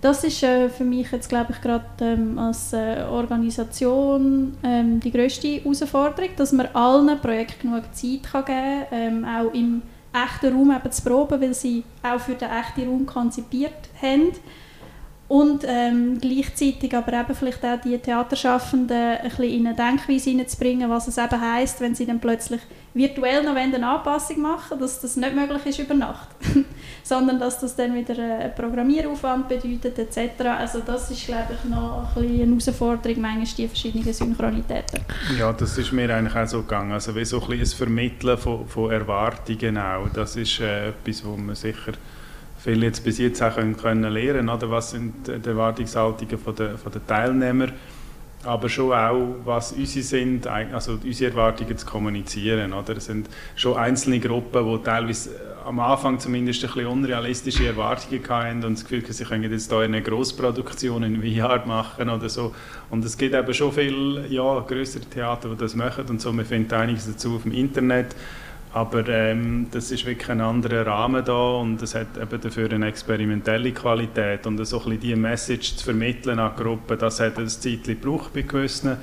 Das 0.00 0.24
ist 0.24 0.42
äh, 0.42 0.68
für 0.70 0.84
mich 0.84 1.12
jetzt, 1.12 1.28
glaube 1.28 1.52
ich, 1.52 1.60
gerade 1.60 1.84
ähm, 2.00 2.38
als 2.38 2.72
äh, 2.72 3.02
Organisation 3.08 4.56
ähm, 4.64 4.98
die 5.00 5.12
grösste 5.12 5.46
Herausforderung, 5.48 6.30
dass 6.36 6.52
man 6.52 6.66
allen 6.72 7.20
Projekten 7.20 7.68
genug 7.70 7.84
Zeit 7.94 8.22
kann 8.32 8.44
geben 8.46 8.86
kann, 8.88 8.98
ähm, 8.98 9.24
auch 9.26 9.52
im 9.52 9.82
echten 10.12 10.54
Raum 10.54 10.70
eben 10.70 10.92
zu 10.92 11.02
proben, 11.02 11.40
weil 11.40 11.54
sie 11.54 11.84
auch 12.02 12.20
für 12.20 12.34
den 12.34 12.50
echten 12.50 12.88
Raum 12.88 13.06
konzipiert 13.06 13.88
haben. 14.00 14.32
Und 15.30 15.62
ähm, 15.64 16.18
gleichzeitig 16.20 16.92
aber 16.92 17.12
eben 17.12 17.36
vielleicht 17.36 17.64
auch 17.64 17.80
die 17.80 17.96
Theaterschaffenden 17.96 18.96
ein 18.96 19.22
bisschen 19.22 19.44
in 19.44 19.66
eine 19.68 19.76
Denkweise 19.76 20.30
hineinzubringen, 20.30 20.90
was 20.90 21.06
es 21.06 21.18
eben 21.18 21.40
heisst, 21.40 21.80
wenn 21.80 21.94
sie 21.94 22.04
dann 22.04 22.18
plötzlich 22.18 22.60
virtuell 22.94 23.44
noch 23.44 23.54
eine 23.54 23.86
Anpassung 23.86 24.40
machen 24.40 24.80
dass 24.80 25.00
das 25.00 25.14
nicht 25.14 25.32
möglich 25.32 25.66
ist 25.66 25.78
über 25.78 25.94
Nacht. 25.94 26.26
Sondern 27.04 27.38
dass 27.38 27.60
das 27.60 27.76
dann 27.76 27.94
wieder 27.94 28.20
einen 28.20 28.52
Programmieraufwand 28.56 29.48
bedeutet 29.48 30.00
etc. 30.00 30.46
Also 30.46 30.80
das 30.84 31.12
ist 31.12 31.24
glaube 31.26 31.54
ich 31.54 31.70
noch 31.70 32.08
ein 32.08 32.22
bisschen 32.22 32.42
eine 32.42 32.50
Herausforderung, 32.50 33.20
manchmal 33.20 33.46
die 33.56 33.68
verschiedenen 33.68 34.12
Synchronitäten. 34.12 34.98
Ja, 35.38 35.52
das 35.52 35.78
ist 35.78 35.92
mir 35.92 36.12
eigentlich 36.12 36.34
auch 36.34 36.48
so 36.48 36.62
gegangen. 36.62 36.90
Also 36.90 37.14
wie 37.14 37.24
so 37.24 37.36
ein 37.36 37.42
bisschen 37.42 37.60
das 37.60 37.74
Vermitteln 37.74 38.36
von, 38.36 38.66
von 38.66 38.90
Erwartungen 38.90 39.78
auch. 39.78 40.08
Das 40.12 40.34
ist 40.34 40.58
äh, 40.58 40.88
etwas, 40.88 41.24
wo 41.24 41.36
man 41.36 41.54
sicher 41.54 41.92
viel 42.62 42.82
jetzt 42.82 43.02
bis 43.04 43.18
jetzt 43.18 43.42
auch 43.42 43.54
können, 43.54 43.76
können 43.76 44.12
lernen 44.12 44.48
oder 44.48 44.70
Was 44.70 44.90
sind 44.90 45.26
die 45.26 45.48
Erwartungshaltungen 45.48 46.38
von 46.38 46.54
der, 46.54 46.76
von 46.76 46.92
der 46.92 47.06
Teilnehmer? 47.06 47.68
Aber 48.42 48.70
schon 48.70 48.92
auch, 48.92 49.36
was 49.44 49.72
unsere 49.72 50.02
sind, 50.02 50.46
also 50.46 50.98
unsere 51.04 51.30
Erwartungen 51.30 51.76
zu 51.76 51.84
kommunizieren. 51.84 52.72
Oder? 52.72 52.96
Es 52.96 53.04
sind 53.04 53.28
schon 53.54 53.76
einzelne 53.76 54.18
Gruppen, 54.18 54.66
die 54.66 54.82
teilweise 54.82 55.30
äh, 55.30 55.68
am 55.68 55.78
Anfang 55.78 56.18
zumindest 56.18 56.64
ein 56.64 56.70
bisschen 56.70 56.86
unrealistische 56.86 57.66
Erwartungen 57.66 58.26
hatten 58.26 58.64
und 58.64 58.78
das 58.78 58.84
Gefühl, 58.84 59.04
sie 59.12 59.24
können 59.24 59.50
jetzt 59.50 59.70
hier 59.70 59.80
eine 59.80 60.00
Grossproduktion 60.00 61.02
in 61.02 61.22
VR 61.22 61.66
machen 61.66 62.08
oder 62.08 62.30
so. 62.30 62.54
Und 62.88 63.04
es 63.04 63.18
gibt 63.18 63.34
eben 63.34 63.52
schon 63.52 63.72
viele 63.72 64.26
ja, 64.28 64.60
größere 64.60 65.04
Theater, 65.04 65.50
die 65.50 65.56
das 65.56 65.74
machen 65.74 66.06
und 66.08 66.22
so. 66.22 66.32
Man 66.32 66.46
findet 66.46 66.72
einiges 66.72 67.06
dazu 67.06 67.36
auf 67.36 67.42
dem 67.42 67.52
Internet. 67.52 68.16
Aber 68.72 69.08
ähm, 69.08 69.66
das 69.72 69.90
ist 69.90 70.06
wirklich 70.06 70.30
ein 70.30 70.40
anderer 70.40 70.86
Rahmen 70.86 71.24
da 71.24 71.54
und 71.54 71.82
es 71.82 71.96
hat 71.96 72.16
eben 72.20 72.40
dafür 72.40 72.70
eine 72.70 72.86
experimentelle 72.86 73.72
Qualität 73.72 74.46
und 74.46 74.64
so 74.64 74.78
ein 74.78 74.84
bisschen 74.84 75.00
die 75.00 75.16
Message 75.16 75.76
zu 75.76 75.84
vermitteln 75.84 76.38
an 76.38 76.52
die 76.56 76.62
Gruppe, 76.62 76.96
das 76.96 77.18
hat 77.18 77.36
ein 77.38 77.48
Zeitchen 77.48 78.00
gebraucht 78.00 78.32
bei 78.32 78.42
gewissen. 78.42 78.96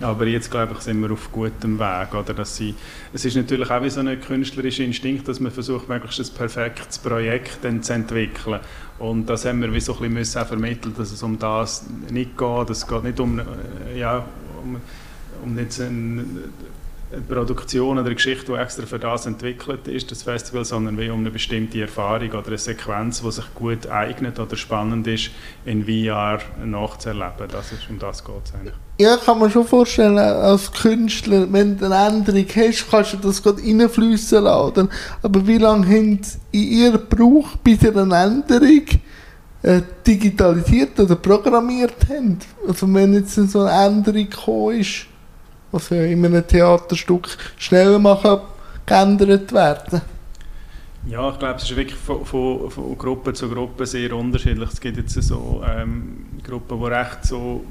Aber 0.00 0.26
jetzt, 0.26 0.50
glaube 0.50 0.74
ich, 0.74 0.80
sind 0.80 1.00
wir 1.00 1.12
auf 1.12 1.30
gutem 1.30 1.78
Weg. 1.78 2.14
Oder? 2.14 2.34
Dass 2.34 2.56
sie, 2.56 2.74
es 3.12 3.24
ist 3.24 3.36
natürlich 3.36 3.70
auch 3.70 3.82
wie 3.82 3.90
so 3.90 4.00
ein 4.00 4.20
künstlerischer 4.20 4.82
Instinkt, 4.82 5.28
dass 5.28 5.38
man 5.38 5.52
versucht, 5.52 5.88
möglichst 5.88 6.18
ein 6.18 6.36
perfektes 6.36 6.98
Projekt 6.98 7.58
dann 7.62 7.82
zu 7.82 7.92
entwickeln. 7.92 8.58
Und 8.98 9.26
das 9.30 9.44
haben 9.44 9.62
wir 9.62 9.72
wie 9.72 9.80
so 9.80 9.92
ein 9.92 9.98
bisschen 9.98 10.14
müssen 10.14 10.42
auch 10.42 10.46
vermitteln, 10.46 10.94
dass 10.98 11.12
es 11.12 11.22
um 11.22 11.38
das 11.38 11.84
nicht 12.10 12.36
geht. 12.36 12.70
Es 12.70 12.86
geht 12.86 13.04
nicht 13.04 13.20
um, 13.20 13.38
äh, 13.38 13.44
ja, 13.96 14.24
um, 14.62 14.80
um 15.44 15.58
jetzt 15.58 15.80
ein, 15.80 16.42
Produktion 17.20 17.98
oder 17.98 18.06
eine 18.06 18.14
Geschichte, 18.14 18.52
die 18.52 18.58
extra 18.58 18.86
für 18.86 18.98
das 18.98 19.26
entwickelt 19.26 19.86
ist, 19.88 20.10
das 20.10 20.22
Festival, 20.22 20.64
sondern 20.64 20.98
wie 20.98 21.10
um 21.10 21.20
eine 21.20 21.30
bestimmte 21.30 21.80
Erfahrung 21.80 22.30
oder 22.30 22.46
eine 22.48 22.58
Sequenz, 22.58 23.22
die 23.22 23.32
sich 23.32 23.54
gut 23.54 23.86
eignet 23.86 24.38
oder 24.38 24.56
spannend 24.56 25.06
ist, 25.06 25.30
in 25.64 25.84
VR 25.84 26.40
nachzuerleben. 26.64 27.48
Das 27.50 27.72
ist, 27.72 27.88
um 27.88 27.98
das 27.98 28.24
geht 28.24 28.34
es 28.44 28.54
eigentlich. 28.54 28.74
Ja, 28.98 29.16
kann 29.16 29.40
man 29.40 29.50
schon 29.50 29.66
vorstellen, 29.66 30.18
als 30.18 30.70
Künstler, 30.70 31.52
wenn 31.52 31.76
du 31.76 31.86
eine 31.86 32.16
Änderung 32.16 32.46
hast, 32.54 32.90
kannst 32.90 33.12
du 33.14 33.16
das 33.16 33.42
gerade 33.42 33.60
reinfließen 33.60 34.42
lassen. 34.44 34.88
Aber 35.20 35.46
wie 35.46 35.58
lange 35.58 35.86
haben 35.86 36.20
sie 36.22 36.38
in 36.52 36.78
ihr 36.78 36.92
gebraucht, 36.92 37.64
bis 37.64 37.82
ihr 37.82 37.96
eine 37.96 38.16
Änderung 38.16 38.84
äh, 39.62 39.80
digitalisiert 40.06 41.00
oder 41.00 41.16
programmiert 41.16 42.08
haben? 42.08 42.38
Also 42.68 42.92
wenn 42.94 43.14
jetzt 43.14 43.34
so 43.34 43.62
eine 43.62 43.86
Änderung 43.86 44.30
gekommen 44.30 44.80
ist, 44.80 45.06
was 45.74 45.90
ja 45.90 46.02
in 46.04 46.24
einem 46.24 46.46
Theaterstück 46.46 47.36
schneller 47.58 47.98
machen, 47.98 48.38
geändert 48.86 49.52
werden. 49.52 50.02
Ja, 51.06 51.30
ich 51.30 51.38
glaube, 51.38 51.56
es 51.56 51.64
ist 51.64 51.76
wirklich 51.76 51.98
von, 51.98 52.24
von, 52.24 52.70
von 52.70 52.96
Gruppe 52.96 53.32
zu 53.34 53.48
Gruppe 53.50 53.84
sehr 53.84 54.14
unterschiedlich. 54.14 54.70
Es 54.72 54.80
gibt 54.80 54.96
jetzt 54.96 55.20
so 55.22 55.62
ähm, 55.66 56.26
Gruppen, 56.42 56.78
die 56.78 56.86
recht 56.86 57.24
so 57.24 57.64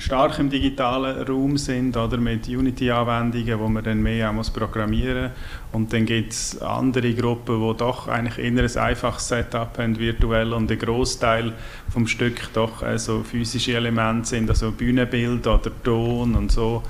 stark 0.00 0.38
im 0.38 0.50
digitalen 0.50 1.26
Raum 1.26 1.58
sind, 1.58 1.96
oder 1.96 2.16
mit 2.16 2.48
Unity-Anwendungen, 2.48 3.58
wo 3.58 3.68
man 3.68 3.84
dann 3.84 4.02
mehr 4.02 4.30
auch 4.30 4.52
programmieren 4.52 5.24
muss. 5.24 5.32
Und 5.72 5.92
dann 5.92 6.06
gibt 6.06 6.32
es 6.32 6.60
andere 6.60 7.12
Gruppen, 7.14 7.60
die 7.60 7.76
doch 7.76 8.08
eigentlich 8.08 8.38
eher 8.38 8.64
ein 8.64 8.76
einfaches 8.76 9.28
Setup 9.28 9.76
haben, 9.78 9.98
virtuell, 9.98 10.52
und 10.52 10.70
ein 10.70 10.78
Großteil 10.78 11.52
vom 11.90 12.06
Stück 12.06 12.52
doch 12.54 12.82
also 12.82 13.22
physische 13.22 13.74
Elemente 13.74 14.28
sind, 14.28 14.48
also 14.48 14.72
Bühnenbild 14.72 15.46
oder 15.46 15.70
Ton 15.82 16.34
und 16.34 16.50
so. 16.50 16.82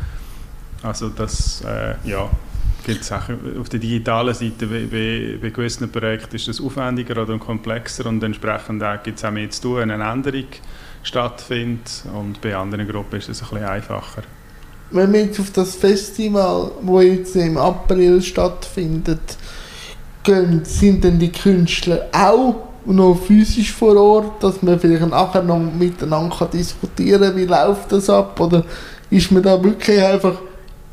Also 0.82 1.10
das, 1.10 1.62
äh, 1.62 1.94
ja, 2.08 2.30
gibt 2.86 3.02
es 3.02 3.12
auf 3.12 3.68
der 3.68 3.80
digitalen 3.80 4.34
Seite, 4.34 4.66
bei, 4.66 5.38
bei, 5.40 5.50
gewissen 5.50 5.90
Projekten 5.90 6.36
ist 6.36 6.48
das 6.48 6.60
aufwendiger 6.60 7.20
oder 7.22 7.38
komplexer 7.38 8.06
und 8.06 8.22
entsprechend 8.22 8.82
gibt 9.04 9.18
es 9.18 9.24
auch 9.24 9.30
mehr 9.30 9.50
zu 9.50 9.62
tun, 9.62 9.90
eine 9.90 10.02
Änderung 10.02 10.46
stattfindet 11.02 12.02
und 12.14 12.40
bei 12.40 12.54
anderen 12.54 12.86
Gruppen 12.88 13.18
ist 13.18 13.28
es 13.28 13.42
ein 13.42 13.48
bisschen 13.50 13.64
einfacher. 13.64 14.22
Wenn 14.90 15.12
wir 15.12 15.24
jetzt 15.24 15.38
auf 15.40 15.50
das 15.52 15.76
Festival, 15.76 16.72
wo 16.82 17.00
jetzt 17.00 17.36
im 17.36 17.56
April 17.56 18.20
stattfindet, 18.20 19.36
gehen, 20.22 20.64
sind 20.64 21.04
dann 21.04 21.18
die 21.18 21.32
Künstler 21.32 22.08
auch 22.12 22.56
noch 22.84 23.14
physisch 23.14 23.72
vor 23.72 23.96
Ort, 23.96 24.42
dass 24.42 24.62
man 24.62 24.80
vielleicht 24.80 25.06
nachher 25.06 25.42
noch 25.42 25.58
miteinander 25.58 26.48
diskutieren 26.52 27.22
kann, 27.22 27.36
wie 27.36 27.44
läuft 27.44 27.92
das 27.92 28.10
ab, 28.10 28.38
oder 28.40 28.64
ist 29.10 29.30
man 29.30 29.42
da 29.42 29.62
wirklich 29.62 30.02
einfach 30.02 30.40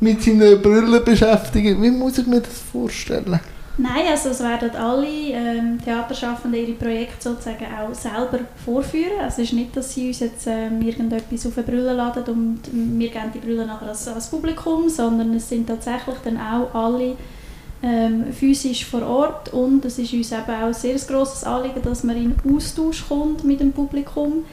mit 0.00 0.22
seinen 0.22 0.60
Brüllen 0.62 1.04
beschäftigt? 1.04 1.80
Wie 1.80 1.90
muss 1.90 2.18
ich 2.18 2.26
mir 2.26 2.40
das 2.40 2.60
vorstellen? 2.72 3.40
Nein, 3.80 4.06
also 4.10 4.30
es 4.30 4.40
werden 4.40 4.74
alle 4.74 5.06
ähm, 5.06 5.78
Theaterschaffenden 5.82 6.60
ihre 6.60 6.72
Projekte 6.72 7.30
sozusagen 7.30 7.64
auch 7.66 7.94
selber 7.94 8.40
vorführen. 8.64 9.20
Also 9.22 9.40
es 9.40 9.48
ist 9.48 9.52
nicht, 9.52 9.76
dass 9.76 9.94
sie 9.94 10.08
uns 10.08 10.18
jetzt 10.18 10.48
ähm, 10.48 10.82
irgendetwas 10.82 11.46
auf 11.46 11.56
eine 11.56 11.64
Brille 11.64 11.92
laden 11.92 12.24
und 12.24 12.60
wir 12.72 13.08
geben 13.08 13.30
die 13.32 13.38
Brille 13.38 13.64
nachher 13.64 13.88
als, 13.88 14.08
als 14.08 14.26
Publikum, 14.26 14.88
sondern 14.88 15.32
es 15.34 15.48
sind 15.48 15.68
tatsächlich 15.68 16.16
dann 16.24 16.38
auch 16.38 16.74
alle 16.74 17.16
ähm, 17.80 18.32
physisch 18.32 18.84
vor 18.84 19.02
Ort 19.02 19.52
und 19.52 19.84
es 19.84 20.00
ist 20.00 20.12
uns 20.12 20.32
eben 20.32 20.42
auch 20.42 20.66
ein 20.66 20.74
sehr 20.74 20.96
grosses 20.96 21.44
Anliegen, 21.44 21.80
dass 21.80 22.02
man 22.02 22.16
in 22.16 22.34
Austausch 22.52 23.06
kommt 23.06 23.44
mit 23.44 23.60
dem 23.60 23.72
Publikum, 23.72 24.44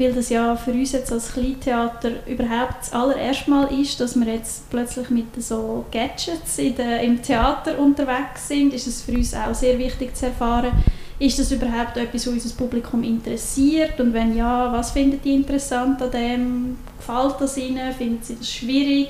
weil 0.00 0.14
das 0.14 0.30
ja 0.30 0.56
für 0.56 0.72
uns 0.72 0.92
jetzt 0.92 1.12
als 1.12 1.32
Kleintheater 1.34 2.26
überhaupt 2.26 2.76
das 2.80 2.92
allererste 2.94 3.50
Mal 3.50 3.64
ist, 3.80 4.00
dass 4.00 4.18
wir 4.18 4.32
jetzt 4.32 4.70
plötzlich 4.70 5.10
mit 5.10 5.26
so 5.42 5.84
Gadgets 5.92 6.56
der, 6.56 7.02
im 7.02 7.22
Theater 7.22 7.78
unterwegs 7.78 8.48
sind, 8.48 8.72
ist 8.72 8.86
es 8.86 9.02
für 9.02 9.12
uns 9.12 9.34
auch 9.34 9.54
sehr 9.54 9.78
wichtig 9.78 10.16
zu 10.16 10.26
erfahren, 10.26 10.72
ist 11.18 11.38
das 11.38 11.52
überhaupt 11.52 11.98
etwas, 11.98 12.26
was 12.26 12.32
unser 12.32 12.56
Publikum 12.56 13.02
interessiert? 13.02 14.00
Und 14.00 14.14
wenn 14.14 14.34
ja, 14.34 14.72
was 14.72 14.92
findet 14.92 15.22
die 15.22 15.34
interessant 15.34 16.00
an 16.00 16.10
dem, 16.10 16.78
gefällt 16.96 17.34
das 17.38 17.58
ihnen, 17.58 17.92
finden 17.92 18.22
sie 18.22 18.36
das 18.36 18.50
schwierig? 18.50 19.08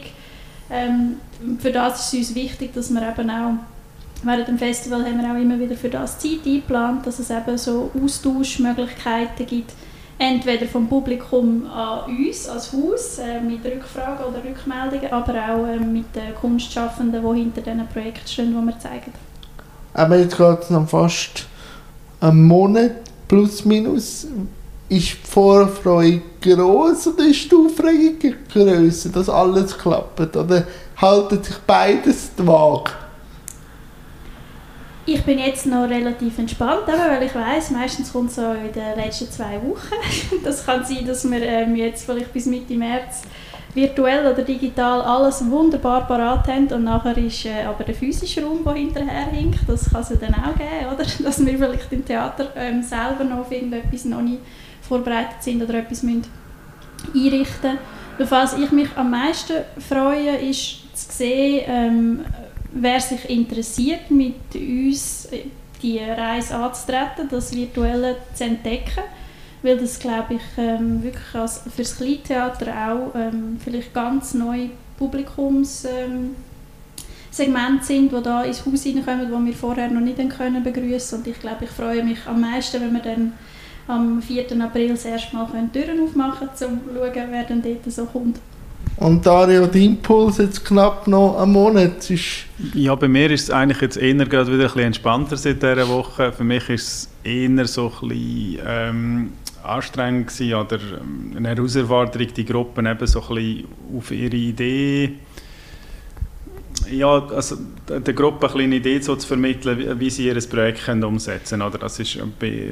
Ähm, 0.68 1.18
für 1.60 1.70
das 1.70 2.00
ist 2.00 2.06
es 2.06 2.28
uns 2.30 2.34
wichtig, 2.34 2.74
dass 2.74 2.90
wir 2.90 3.08
eben 3.08 3.30
auch 3.30 3.54
Während 4.22 4.48
dem 4.48 4.58
Festival 4.58 5.02
haben 5.02 5.22
wir 5.22 5.32
auch 5.32 5.40
immer 5.40 5.58
wieder 5.58 5.74
für 5.74 5.88
das 5.88 6.18
Zeit 6.18 6.40
eingeplant, 6.44 7.06
dass 7.06 7.20
es 7.20 7.30
eben 7.30 7.56
so 7.56 7.90
Austauschmöglichkeiten 7.94 9.46
gibt, 9.46 9.72
entweder 10.20 10.66
vom 10.66 10.86
Publikum 10.86 11.66
an 11.66 12.10
uns 12.10 12.48
als 12.48 12.72
Haus 12.72 13.18
äh, 13.18 13.40
mit 13.40 13.64
Rückfragen 13.64 14.26
oder 14.26 14.44
Rückmeldungen, 14.44 15.10
aber 15.10 15.32
auch 15.32 15.66
äh, 15.66 15.78
mit 15.78 16.14
den 16.14 16.34
Kunstschaffenden, 16.38 17.22
die 17.22 17.40
hinter 17.40 17.62
diesen 17.62 17.88
Projekten 17.88 18.28
stehen, 18.28 18.54
die 18.54 18.66
wir 18.66 18.78
zeigen. 18.78 19.12
Aber 19.94 20.18
jetzt 20.18 20.36
geht 20.36 20.60
es 20.60 20.70
noch 20.70 20.88
fast 20.88 21.46
einen 22.20 22.44
Monat 22.44 22.92
plus 23.26 23.64
minus. 23.64 24.26
Ist 24.90 25.12
die 25.12 25.28
Vorfreude 25.28 26.20
gross 26.40 27.06
oder 27.06 27.24
ist 27.24 27.50
die 27.50 27.56
Aufregung 27.56 28.34
grösser, 28.52 29.08
dass 29.08 29.28
alles 29.28 29.78
klappt? 29.78 30.36
Oder 30.36 30.64
haltet 30.96 31.44
sich 31.46 31.56
beides 31.58 32.34
die 32.36 32.46
Waage? 32.46 32.90
Ich 35.06 35.22
bin 35.24 35.38
jetzt 35.38 35.66
noch 35.66 35.88
relativ 35.88 36.38
entspannt, 36.38 36.82
weil 36.86 37.22
ich 37.22 37.34
weiß, 37.34 37.70
meistens 37.70 38.12
kommt 38.12 38.30
es 38.30 38.36
so 38.36 38.52
in 38.52 38.72
den 38.72 38.96
letzten 38.96 39.30
zwei 39.30 39.60
Wochen. 39.62 39.94
Das 40.44 40.64
kann 40.64 40.84
sein, 40.84 41.06
dass 41.06 41.28
wir 41.28 41.42
ähm, 41.42 41.74
jetzt 41.74 42.04
vielleicht 42.04 42.32
bis 42.32 42.46
Mitte 42.46 42.74
März 42.74 43.22
virtuell 43.74 44.32
oder 44.32 44.42
digital 44.42 45.00
alles 45.02 45.48
wunderbar 45.48 46.06
parat 46.06 46.48
haben 46.48 46.66
und 46.68 46.84
nachher 46.84 47.16
ist 47.18 47.46
äh, 47.46 47.64
aber 47.64 47.84
der 47.84 47.94
physische 47.94 48.42
Raum, 48.42 48.64
der 48.64 48.74
hinterher 48.74 49.26
hinkt, 49.26 49.60
das 49.68 49.90
kann 49.90 50.02
es 50.02 50.08
dann 50.08 50.34
auch 50.34 50.56
geben, 50.56 50.92
oder? 50.92 51.04
dass 51.24 51.44
wir 51.44 51.58
vielleicht 51.58 51.92
im 51.92 52.04
Theater 52.04 52.48
ähm, 52.56 52.82
selber 52.82 53.24
noch 53.24 53.38
auf 53.38 53.52
irgendetwas 53.52 54.04
noch 54.04 54.22
nicht 54.22 54.40
vorbereitet 54.82 55.40
sind 55.40 55.62
oder 55.62 55.74
etwas 55.74 56.02
müssen 56.02 56.26
einrichten 57.14 57.78
müssen. 58.18 58.30
Was 58.30 58.58
ich 58.58 58.70
mich 58.70 58.88
am 58.96 59.10
meisten 59.10 59.56
freue, 59.78 60.36
ist 60.36 60.80
zu 60.94 61.12
sehen, 61.16 61.64
ähm, 61.66 62.24
wer 62.72 63.00
sich 63.00 63.28
interessiert, 63.28 64.10
mit 64.10 64.54
uns 64.54 65.28
die 65.82 65.98
Reise 65.98 66.56
anzutreten, 66.56 67.28
das 67.30 67.54
Virtuelle 67.54 68.16
zu 68.34 68.44
entdecken 68.44 69.02
weil 69.62 69.76
das 69.76 69.98
glaube 69.98 70.34
ich 70.34 70.42
ähm, 70.56 71.02
wirklich 71.02 71.34
als, 71.34 71.58
für 71.58 71.82
das 71.82 71.96
Kleintheater 71.96 72.66
auch 72.68 73.14
ähm, 73.14 73.58
vielleicht 73.62 73.92
ganz 73.92 74.34
neue 74.34 74.70
Publikumssegmente 74.98 76.34
ähm, 77.38 77.80
sind, 77.82 78.12
die 78.12 78.22
da 78.22 78.42
ins 78.44 78.64
Haus 78.64 78.82
hineinkommen, 78.82 79.46
die 79.46 79.52
wir 79.52 79.54
vorher 79.54 79.88
noch 79.88 80.00
nicht 80.00 80.18
können 80.30 80.62
begrüßen 80.62 81.18
und 81.18 81.26
ich 81.26 81.38
glaube, 81.40 81.64
ich 81.64 81.70
freue 81.70 82.02
mich 82.02 82.26
am 82.26 82.40
meisten, 82.40 82.80
wenn 82.80 82.92
wir 82.92 83.02
dann 83.02 83.32
am 83.86 84.22
4. 84.22 84.60
April 84.62 84.90
das 84.90 85.04
erste 85.04 85.34
Mal 85.34 85.46
Türen 85.72 86.00
aufmachen 86.00 86.48
können, 86.48 86.50
um 86.50 86.56
zu 86.56 86.64
schauen, 86.64 87.28
wer 87.30 87.44
dann 87.44 87.62
dort 87.62 87.92
so 87.92 88.06
kommt. 88.06 88.38
Und 89.00 89.24
Dario, 89.24 89.66
dein 89.66 89.96
Puls 89.96 90.36
jetzt 90.36 90.62
knapp 90.62 91.06
noch 91.06 91.40
einen 91.40 91.52
Monat 91.52 92.10
ist... 92.10 92.44
Ja, 92.74 92.94
bei 92.94 93.08
mir 93.08 93.30
ist 93.30 93.44
es 93.44 93.50
eigentlich 93.50 93.80
jetzt 93.80 93.96
eher 93.96 94.14
gerade 94.26 94.52
wieder 94.52 94.64
ein 94.64 94.66
bisschen 94.66 94.80
entspannter 94.80 95.38
seit 95.38 95.62
dieser 95.62 95.88
Woche. 95.88 96.30
Für 96.32 96.44
mich 96.44 96.68
ist 96.68 96.86
es 96.86 97.08
eher 97.24 97.66
so 97.66 97.90
ein 98.02 98.08
bisschen, 98.08 98.58
ähm, 98.66 99.32
anstrengend 99.62 100.28
gewesen 100.28 100.54
oder 100.54 100.76
ähm, 100.76 101.32
eine 101.34 101.48
Herausforderung, 101.48 102.28
die 102.34 102.44
Gruppen 102.44 102.86
eben 102.86 103.06
so 103.06 103.22
ein 103.22 103.34
bisschen 103.34 103.64
auf 103.96 104.10
ihre 104.10 104.36
Idee 104.36 105.14
ja, 106.92 107.26
also 107.28 107.56
der 107.88 108.14
Gruppe 108.14 108.50
eine 108.52 108.76
Idee 108.76 109.00
so 109.00 109.16
zu 109.16 109.26
vermitteln, 109.26 109.98
wie 109.98 110.10
sie 110.10 110.26
ihr 110.26 110.38
Projekt 110.48 110.84
können 110.84 111.04
umsetzen 111.04 111.60
können. 111.60 111.72
Das 111.80 111.98
ist 111.98 112.18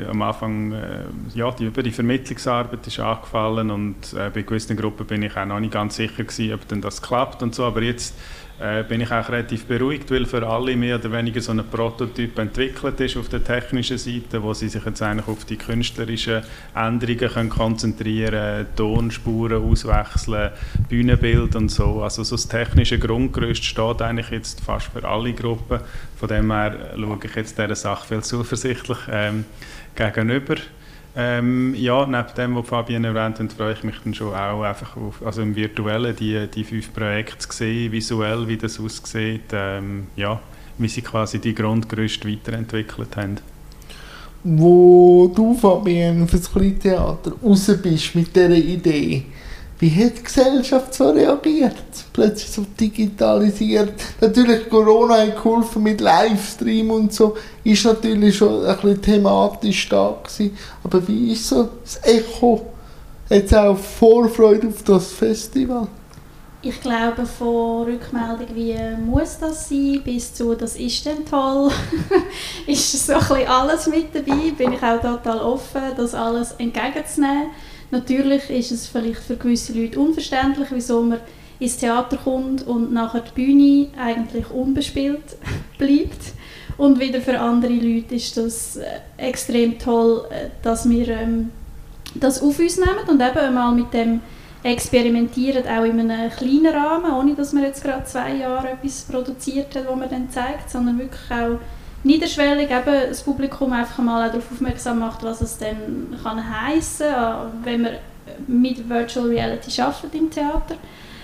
am 0.09 0.23
Anfang, 0.23 0.73
äh, 0.73 1.05
ja, 1.35 1.51
die, 1.51 1.67
über 1.67 1.83
die 1.83 1.91
Vermittlungsarbeit 1.91 2.87
ist 2.87 3.01
angefallen 3.01 3.71
und 3.71 4.13
äh, 4.15 4.31
bei 4.33 4.43
gewissen 4.43 4.77
Gruppen 4.77 5.07
bin 5.07 5.23
ich 5.23 5.37
auch 5.37 5.47
noch 5.47 5.61
nicht 5.61 5.73
ganz 5.73 5.97
sicher 5.97 6.25
gewesen, 6.25 6.55
ob 6.55 6.67
denn 6.69 6.81
das 6.81 7.03
klappt 7.03 7.43
und 7.43 7.55
so, 7.55 7.65
aber 7.65 7.83
jetzt 7.83 8.15
äh, 8.61 8.83
bin 8.83 9.01
ich 9.01 9.11
auch 9.11 9.29
relativ 9.29 9.67
beruhigt, 9.67 10.11
weil 10.11 10.27
für 10.27 10.47
alle 10.47 10.77
mehr 10.77 10.97
oder 10.97 11.13
weniger 11.13 11.41
so 11.41 11.53
ein 11.53 11.63
Prototyp 11.65 12.39
entwickelt 12.39 12.99
ist 13.01 13.17
auf 13.17 13.29
der 13.29 13.45
technischen 13.45 13.99
Seite, 13.99 14.43
wo 14.43 14.53
sie 14.53 14.69
sich 14.69 14.85
jetzt 14.85 15.01
eigentlich 15.01 15.29
auf 15.29 15.45
die 15.45 15.57
künstlerischen 15.57 16.43
Änderungen 16.75 17.19
können 17.29 17.49
konzentrieren 17.49 18.67
Tonspuren 18.75 19.63
auswechseln, 19.63 20.51
Bühnenbild 20.89 21.55
und 21.55 21.71
so. 21.71 22.03
Also 22.03 22.25
so 22.25 22.35
das 22.35 22.49
technische 22.49 22.99
Grundgerüst 22.99 23.65
steht 23.65 24.03
eigentlich 24.03 24.31
jetzt 24.31 24.61
fast 24.61 24.89
für 24.89 25.07
alle 25.07 25.33
Gruppen. 25.33 25.81
Von 26.17 26.29
dem 26.29 26.51
her 26.51 26.95
schaue 26.97 27.19
ich 27.23 27.35
jetzt 27.37 27.59
dieser 27.59 27.77
Sache 27.77 28.09
viel 28.09 28.23
zuversichtlich 28.23 28.99
ähm, 29.11 29.45
gegenüber. 29.95 30.57
Ähm, 31.21 31.75
ja, 31.75 32.07
neben 32.07 32.35
dem, 32.37 32.55
was 32.55 32.69
Fabian 32.69 33.03
erwähnt 33.03 33.41
hat, 33.41 33.53
freue 33.53 33.73
ich 33.73 33.83
mich 33.83 33.97
dann 34.05 34.15
schon 34.15 34.33
auch 34.33 34.63
einfach 34.63 34.97
auf, 34.97 35.21
also 35.27 35.43
im 35.43 35.57
Virtuellen 35.57 36.15
die, 36.15 36.47
die 36.47 36.63
fünf 36.63 36.95
Projekte 36.95 37.39
zu 37.39 37.51
sehen, 37.51 37.91
visuell, 37.91 38.47
wie 38.47 38.57
das 38.57 38.79
aussieht, 38.79 39.51
ähm, 39.53 40.07
ja, 40.15 40.41
wie 40.79 40.87
sie 40.87 41.03
quasi 41.03 41.41
die 41.41 41.57
Grundgerüste 41.57 42.29
weiterentwickelt 42.29 43.17
haben. 43.17 43.41
Wo 44.45 45.33
du, 45.35 45.55
Fabian, 45.55 46.25
das 46.31 46.53
Kleintheater 46.53 47.33
raus 47.43 47.69
bist 47.83 48.15
mit 48.15 48.37
dieser 48.37 48.51
Idee, 48.53 49.25
wie 49.81 50.05
hat 50.05 50.19
die 50.19 50.23
Gesellschaft 50.25 50.93
so 50.93 51.11
reagiert? 51.11 51.75
Plötzlich 52.13 52.51
so 52.51 52.67
digitalisiert. 52.79 53.93
Natürlich 54.21 54.69
Corona 54.69 55.19
hat 55.19 55.37
geholfen 55.37 55.85
mit 55.85 56.01
Livestream 56.01 56.91
und 56.91 57.13
so. 57.13 57.37
Ist 57.63 57.85
natürlich 57.85 58.37
schon 58.37 58.67
ein 58.67 58.77
bisschen 58.77 59.03
thematisch 59.03 59.89
da 59.89 60.17
gewesen. 60.21 60.59
Aber 60.83 61.07
wie 61.07 61.33
ist 61.33 61.49
so 61.49 61.69
das 61.83 62.01
Echo? 62.03 62.67
Jetzt 63.31 63.55
auch 63.55 63.77
Vorfreude 63.77 64.67
auf 64.67 64.83
das 64.83 65.13
Festival? 65.13 65.87
Ich 66.61 66.81
glaube, 66.81 67.25
von 67.25 67.85
Rückmeldung, 67.85 68.49
wie 68.55 68.75
muss 69.07 69.39
das 69.39 69.69
sein, 69.69 70.01
bis 70.05 70.35
zu 70.35 70.57
«das 70.57 70.75
ist 70.75 71.07
denn 71.07 71.25
toll», 71.25 71.71
ist 72.67 73.07
so 73.07 73.13
ein 73.13 73.19
bisschen 73.21 73.47
alles 73.47 73.87
mit 73.87 74.13
dabei. 74.13 74.51
Bin 74.57 74.73
ich 74.73 74.83
auch 74.83 75.01
total 75.01 75.39
offen, 75.39 75.83
das 75.97 76.15
alles 76.15 76.53
entgegenzunehmen. 76.59 77.51
Natürlich 77.91 78.51
ist 78.51 78.71
es 78.71 78.87
vielleicht 78.87 79.21
für 79.21 79.37
gewisse 79.37 79.73
Leute 79.73 79.99
unverständlich, 79.99 80.69
wieso 80.71 81.03
man 81.03 81.21
ins 81.59 81.79
Theater 81.79 82.17
kommt 82.17 82.67
und 82.67 82.93
nachher 82.93 83.23
die 83.23 83.35
Bühne 83.35 83.89
eigentlich 83.99 84.51
unbespielt 84.51 85.37
bleibt. 85.79 86.35
Und 86.77 87.01
wieder 87.01 87.21
für 87.21 87.41
andere 87.41 87.73
Leute 87.73 88.15
ist 88.15 88.37
das 88.37 88.77
äh, 88.77 88.85
extrem 89.17 89.79
toll, 89.79 90.25
äh, 90.31 90.51
dass 90.63 90.89
wir 90.89 91.09
ähm, 91.09 91.51
das 92.15 92.41
auf 92.41 92.59
uns 92.59 92.77
nehmen 92.77 93.09
und 93.09 93.21
eben 93.21 93.55
mal 93.55 93.73
mit 93.73 93.93
dem 93.93 94.21
experimentieren, 94.63 95.65
auch 95.67 95.85
in 95.85 95.99
einem 95.99 96.31
kleinen 96.31 96.75
Rahmen, 96.75 97.13
ohne 97.13 97.35
dass 97.35 97.53
man 97.53 97.65
jetzt 97.65 97.83
gerade 97.83 98.05
zwei 98.05 98.37
Jahre 98.37 98.71
etwas 98.71 99.03
produziert 99.03 99.75
hat, 99.75 99.89
was 99.89 99.97
man 99.97 100.09
dann 100.09 100.31
zeigt, 100.31 100.71
sondern 100.71 100.99
wirklich 100.99 101.31
auch 101.31 101.59
niederschwellig 102.09 102.71
eben 102.71 103.09
das 103.11 103.23
Publikum 103.23 103.71
einfach 103.73 104.03
mal 104.03 104.29
darauf 104.29 104.51
aufmerksam 104.51 105.01
macht, 105.01 105.23
was 105.23 105.43
es 105.43 105.59
denn 105.59 106.17
kann 106.23 106.43
heissen 106.43 107.07
kann, 107.11 107.53
wenn 107.63 107.83
man 107.83 107.93
mit 108.47 108.89
Virtual 108.89 109.27
Reality 109.27 109.81
arbeitet 109.81 110.15
im 110.15 110.31
Theater. 110.31 110.77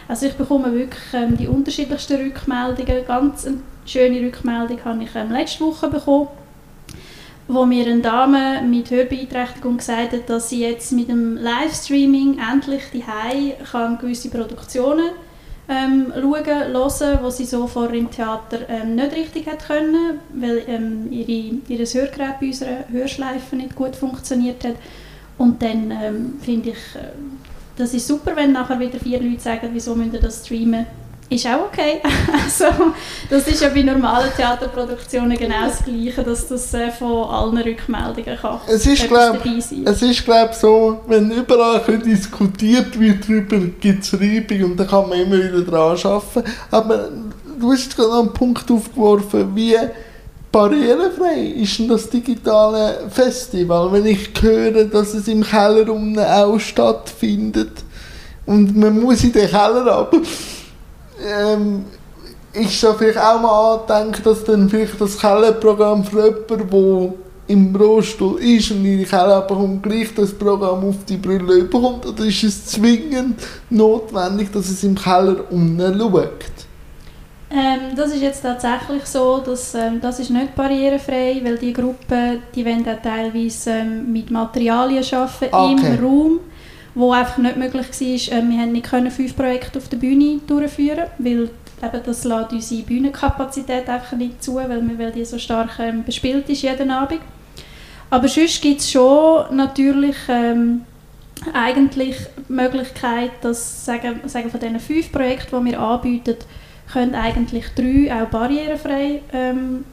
Also 0.06 0.26
ich 0.26 0.34
bekomme 0.34 0.72
wirklich 0.74 1.02
ähm, 1.14 1.36
die 1.38 1.48
unterschiedlichsten 1.48 2.20
Rückmeldungen. 2.20 3.06
Ganz 3.06 3.46
eine 3.46 3.58
schöne 3.86 4.20
Rückmeldung 4.20 4.84
habe 4.84 5.02
ich 5.02 5.14
ähm, 5.14 5.32
letzte 5.32 5.64
Woche 5.64 5.88
bekommen, 5.88 6.28
wo 7.48 7.64
mir 7.64 7.86
eine 7.86 8.02
Dame 8.02 8.60
mit 8.60 8.90
Hörbeeinträchtigung 8.90 9.78
gesagt 9.78 10.12
hat, 10.12 10.28
dass 10.28 10.50
sie 10.50 10.60
jetzt 10.60 10.92
mit 10.92 11.08
dem 11.08 11.38
Livestreaming 11.38 12.38
endlich 12.52 12.82
die 12.92 13.04
kann 13.72 13.96
gewisse 13.96 14.28
Produktionen 14.28 15.12
ähm, 15.68 16.12
schauen, 16.14 16.44
hören, 16.44 17.18
was 17.22 17.36
sie 17.38 17.44
so 17.44 17.66
vor 17.66 17.90
im 17.92 18.10
Theater 18.10 18.68
ähm, 18.68 18.96
nicht 18.96 19.16
richtig 19.16 19.46
hat 19.46 19.66
können, 19.66 20.18
weil 20.34 20.62
ähm, 20.66 21.10
ihre, 21.10 21.56
ihr 21.68 21.86
Hörgerät 21.86 22.40
bei 22.40 22.46
unserer 22.46 22.88
Hörschleife 22.90 23.56
nicht 23.56 23.74
gut 23.74 23.96
funktioniert 23.96 24.64
hat. 24.64 24.76
Und 25.38 25.62
dann 25.62 25.90
ähm, 25.90 26.34
finde 26.40 26.70
ich, 26.70 26.76
äh, 26.94 27.12
das 27.76 27.94
ist 27.94 28.06
super, 28.06 28.36
wenn 28.36 28.52
nachher 28.52 28.78
wieder 28.78 29.00
vier 29.00 29.20
Leute 29.20 29.40
sagen, 29.40 29.70
wieso 29.72 29.94
müssen 29.94 30.20
das 30.20 30.44
streamen 30.44 30.86
ist 31.30 31.46
auch 31.46 31.66
okay. 31.66 32.00
also, 32.44 32.92
das 33.30 33.48
ist 33.48 33.62
ja 33.62 33.68
bei 33.68 33.82
normalen 33.82 34.30
Theaterproduktionen 34.36 35.36
genau 35.36 35.66
das 35.66 35.84
Gleiche, 35.84 36.22
dass 36.22 36.48
das 36.48 36.72
äh, 36.74 36.90
von 36.90 37.28
allen 37.28 37.58
Rückmeldungen 37.58 38.38
kann 38.38 38.60
es 38.66 38.86
ist, 38.86 39.08
glaub, 39.08 39.38
Es 39.84 40.02
ist 40.02 40.24
glaube 40.24 40.54
so, 40.54 41.00
wenn 41.06 41.30
überall 41.30 41.80
diskutiert 41.98 42.98
wird 42.98 43.24
darüber, 43.24 43.58
gibt 43.80 44.04
es 44.04 44.14
Reibung 44.14 44.72
und 44.72 44.76
dann 44.80 44.86
kann 44.86 45.08
man 45.08 45.20
immer 45.20 45.36
wieder 45.36 45.62
dran 45.62 45.98
arbeiten. 46.02 46.44
Aber 46.70 47.08
du 47.58 47.72
hast 47.72 47.96
gerade 47.96 48.10
noch 48.10 48.20
einen 48.20 48.32
Punkt 48.32 48.70
aufgeworfen, 48.70 49.54
wie 49.54 49.76
barrierefrei 50.52 51.52
ist 51.56 51.78
denn 51.78 51.88
das 51.88 52.08
digitale 52.08 53.08
Festival, 53.10 53.90
wenn 53.92 54.06
ich 54.06 54.30
höre, 54.40 54.84
dass 54.84 55.14
es 55.14 55.26
im 55.26 55.42
Keller 55.42 55.90
auch 55.90 56.60
stattfindet 56.60 57.72
und 58.46 58.76
man 58.76 59.00
muss 59.00 59.24
in 59.24 59.32
den 59.32 59.48
Keller 59.48 59.86
aber 59.86 60.20
ähm, 61.24 61.84
ist 62.52 62.82
da 62.82 62.94
vielleicht 62.94 63.18
auch 63.18 63.40
mal 63.40 63.76
andenken, 63.76 64.22
dass 64.22 64.44
dann 64.44 64.68
vielleicht 64.68 65.00
das 65.00 65.18
Kellerprogramm 65.18 66.04
für 66.04 66.24
jemanden, 66.24 66.68
der 66.70 67.14
im 67.46 67.76
Rollstuhl 67.76 68.40
ist 68.40 68.70
und 68.70 68.84
in 68.84 68.98
die 68.98 69.04
Keller 69.04 69.42
bekommt, 69.42 69.82
gleich 69.82 70.14
das 70.14 70.32
Programm 70.32 70.88
auf 70.88 71.04
die 71.06 71.16
Brille 71.16 71.64
bekommt? 71.64 72.06
Oder 72.06 72.24
ist 72.24 72.42
es 72.42 72.66
zwingend 72.66 73.40
notwendig, 73.70 74.50
dass 74.52 74.68
es 74.68 74.82
im 74.84 74.94
Keller 74.94 75.36
unten 75.50 75.98
schaut? 75.98 76.30
Ähm, 77.50 77.94
das 77.94 78.12
ist 78.12 78.22
jetzt 78.22 78.42
tatsächlich 78.42 79.04
so, 79.04 79.38
dass 79.38 79.74
ähm, 79.74 80.00
das 80.00 80.18
ist 80.18 80.30
nicht 80.30 80.56
barrierefrei, 80.56 81.40
weil 81.44 81.58
die 81.58 81.72
Gruppen, 81.72 82.42
die 82.54 82.64
wollen 82.64 82.88
auch 82.88 83.00
teilweise 83.00 83.70
ähm, 83.70 84.12
mit 84.12 84.30
Materialien 84.30 85.04
arbeiten 85.04 85.54
okay. 85.54 85.94
im 85.94 86.04
Raum 86.04 86.40
wo 86.94 87.12
einfach 87.12 87.38
nicht 87.38 87.56
möglich 87.56 87.86
war. 87.88 88.38
Äh, 88.38 88.48
wir 88.48 88.58
haben 88.58 88.72
nicht 88.72 88.86
können 88.86 89.10
fünf 89.10 89.36
Projekte 89.36 89.78
auf 89.78 89.88
der 89.88 89.96
Bühne 89.96 90.40
durchführen, 90.46 91.06
weil 91.18 91.50
eben 91.82 92.02
das 92.04 92.24
lässt 92.24 92.52
unsere 92.52 92.82
Bühnenkapazität 92.82 93.88
einfach 93.88 94.16
nicht 94.16 94.42
zu, 94.42 94.56
weil, 94.56 94.82
wir, 94.88 94.98
weil 94.98 95.12
die 95.12 95.24
so 95.24 95.38
stark 95.38 95.78
ähm, 95.78 96.04
bespielt 96.04 96.48
ist 96.48 96.62
jeden 96.62 96.90
Abend. 96.90 97.20
Aber 98.10 98.28
sonst 98.28 98.62
gibt 98.62 98.80
es 98.80 98.90
schon 98.90 99.56
natürlich 99.56 100.16
ähm, 100.28 100.82
eigentlich 101.52 102.16
die 102.48 102.52
Möglichkeit, 102.52 103.32
dass 103.40 103.84
sagen, 103.84 104.20
sagen 104.26 104.50
von 104.50 104.60
diesen 104.60 104.80
fünf 104.80 105.10
Projekten, 105.10 105.64
die 105.64 105.72
wir 105.72 105.80
anbieten, 105.80 106.36
können 106.92 107.14
eigentlich 107.14 107.64
drei 107.74 108.12
auch 108.14 108.28
barrierefrei 108.28 109.22
ähm, 109.32 109.84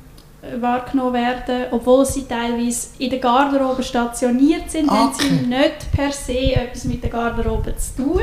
wahrgenommen 0.60 1.14
werden, 1.14 1.66
obwohl 1.72 2.06
sie 2.06 2.26
teilweise 2.26 2.90
in 2.98 3.12
der 3.12 3.20
Garderobe 3.20 3.84
stationiert 3.84 4.72
sind, 4.72 4.90
okay. 4.90 4.98
haben 4.98 5.14
sie 5.14 5.30
nicht 5.48 5.92
per 5.92 6.12
se 6.12 6.54
etwas 6.56 6.86
mit 6.86 7.04
der 7.04 7.12
Garderobe 7.12 7.76
zu 7.78 8.04
tun. 8.04 8.22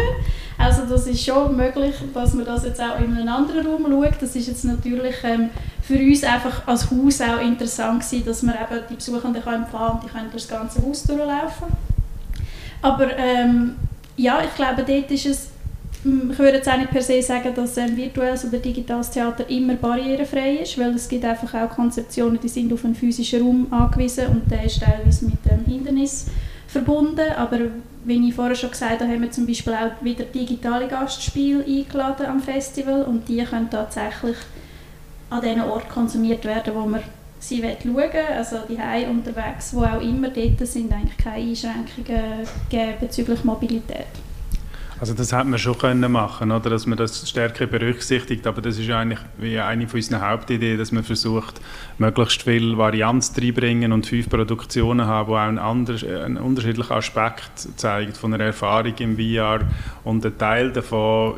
Also 0.58 0.82
das 0.86 1.06
ist 1.06 1.24
schon 1.24 1.56
möglich, 1.56 1.94
dass 2.12 2.34
man 2.34 2.44
das 2.44 2.64
jetzt 2.64 2.80
auch 2.80 2.98
in 2.98 3.16
einem 3.16 3.28
anderen 3.28 3.64
Raum 3.64 3.86
schaut. 3.88 4.20
Das 4.20 4.34
ist 4.34 4.48
jetzt 4.48 4.64
natürlich 4.64 5.14
ähm, 5.22 5.50
für 5.80 5.98
uns 5.98 6.24
einfach 6.24 6.66
als 6.66 6.90
Haus 6.90 7.20
auch 7.20 7.40
interessant 7.40 8.02
gewesen, 8.02 8.26
dass 8.26 8.42
man 8.42 8.56
eben 8.56 8.82
die 8.90 8.94
Besuchenden 8.94 9.42
kann 9.42 9.62
empfangen 9.62 9.92
und 9.92 10.02
die 10.02 10.08
können 10.08 10.30
durch 10.32 10.48
das 10.48 10.58
ganze 10.58 10.82
Haus 10.82 11.04
durchlaufen. 11.04 11.68
Aber 12.82 13.16
ähm, 13.16 13.76
ja, 14.16 14.40
ich 14.42 14.54
glaube, 14.56 14.82
dort 14.84 15.10
ist 15.12 15.26
es 15.26 15.48
ich 16.04 16.38
würde 16.38 16.58
jetzt 16.58 16.68
auch 16.68 16.76
nicht 16.76 16.90
per 16.90 17.02
se 17.02 17.20
sagen, 17.20 17.52
dass 17.54 17.76
ähm, 17.76 17.96
virtuelles 17.96 18.44
oder 18.44 18.58
digitales 18.58 19.10
Theater 19.10 19.48
immer 19.50 19.74
barrierefrei 19.74 20.58
ist, 20.58 20.78
weil 20.78 20.94
es 20.94 21.08
gibt 21.08 21.24
einfach 21.24 21.52
auch 21.54 21.70
Konzeptionen, 21.70 22.38
die 22.40 22.48
sind 22.48 22.72
auf 22.72 22.84
einen 22.84 22.94
physischen 22.94 23.42
Raum 23.42 23.66
angewiesen 23.72 24.28
und 24.28 24.50
der 24.50 24.64
ist 24.64 24.80
teilweise 24.80 25.24
mit 25.24 25.44
dem 25.44 25.64
Hindernis 25.64 26.26
verbunden. 26.68 27.32
Aber 27.36 27.58
wie 28.04 28.28
ich 28.28 28.34
vorher 28.34 28.54
schon 28.54 28.70
gesagt 28.70 29.00
habe, 29.00 29.10
haben 29.10 29.22
wir 29.22 29.30
zum 29.30 29.46
Beispiel 29.46 29.72
auch 29.72 30.04
wieder 30.04 30.24
digitale 30.24 30.86
Gastspiele 30.86 31.64
eingeladen 31.64 32.26
am 32.26 32.40
Festival 32.40 33.02
und 33.02 33.28
die 33.28 33.42
können 33.42 33.68
tatsächlich 33.68 34.36
an 35.30 35.42
den 35.42 35.60
Ort 35.60 35.88
konsumiert 35.88 36.44
werden, 36.44 36.74
wo 36.74 36.86
man 36.86 37.02
sie 37.40 37.60
schauen 37.60 37.96
will. 37.96 38.10
Also 38.36 38.58
die 38.68 38.80
Hause 38.80 39.08
unterwegs, 39.10 39.74
wo 39.74 39.82
auch 39.82 40.00
immer 40.00 40.28
dort 40.28 40.66
sind 40.66 40.92
eigentlich 40.92 41.18
keine 41.18 41.48
Einschränkungen 41.48 42.46
bezüglich 43.00 43.44
Mobilität. 43.44 44.06
Also 45.00 45.14
das 45.14 45.32
hätte 45.32 45.44
man 45.44 45.58
schon 45.60 45.78
können 45.78 46.10
machen, 46.10 46.50
oder, 46.50 46.70
dass 46.70 46.86
man 46.86 46.98
das 46.98 47.28
stärker 47.28 47.66
berücksichtigt. 47.66 48.46
Aber 48.46 48.60
das 48.60 48.78
ist 48.78 48.90
eigentlich 48.90 49.20
wie 49.38 49.58
eine 49.58 49.86
von 49.86 49.98
unseren 49.98 50.20
Hauptideen, 50.20 50.76
dass 50.76 50.90
man 50.90 51.04
versucht, 51.04 51.60
möglichst 51.98 52.42
viel 52.42 52.76
Varianz 52.76 53.32
reinbringen 53.40 53.92
und 53.92 54.06
fünf 54.06 54.28
Produktionen 54.28 55.06
haben, 55.06 55.28
die 55.28 55.34
auch 55.34 55.38
einen, 55.38 55.58
anders, 55.58 56.02
einen 56.02 56.38
unterschiedlichen 56.38 56.92
Aspekt 56.92 57.68
zeigen 57.76 58.12
von 58.12 58.34
einer 58.34 58.44
Erfahrung 58.44 58.94
im 58.98 59.16
VR. 59.16 59.60
Und 60.02 60.26
ein 60.26 60.36
Teil 60.36 60.72
davon 60.72 61.34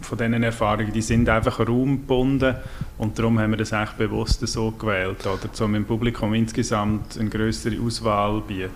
von 0.00 0.16
diesen 0.16 0.42
Erfahrungen, 0.42 0.92
die 0.92 1.02
sind 1.02 1.28
einfach 1.28 1.58
raumgebunden 1.60 2.54
und 2.98 3.18
darum 3.18 3.38
haben 3.38 3.50
wir 3.50 3.56
das 3.56 3.72
echt 3.72 3.98
bewusst 3.98 4.46
so 4.46 4.70
gewählt, 4.70 5.26
oder, 5.26 5.64
um 5.64 5.72
dem 5.72 5.84
Publikum 5.84 6.34
insgesamt 6.34 7.18
eine 7.18 7.28
größere 7.28 7.80
Auswahl 7.80 8.40
bieten. 8.40 8.70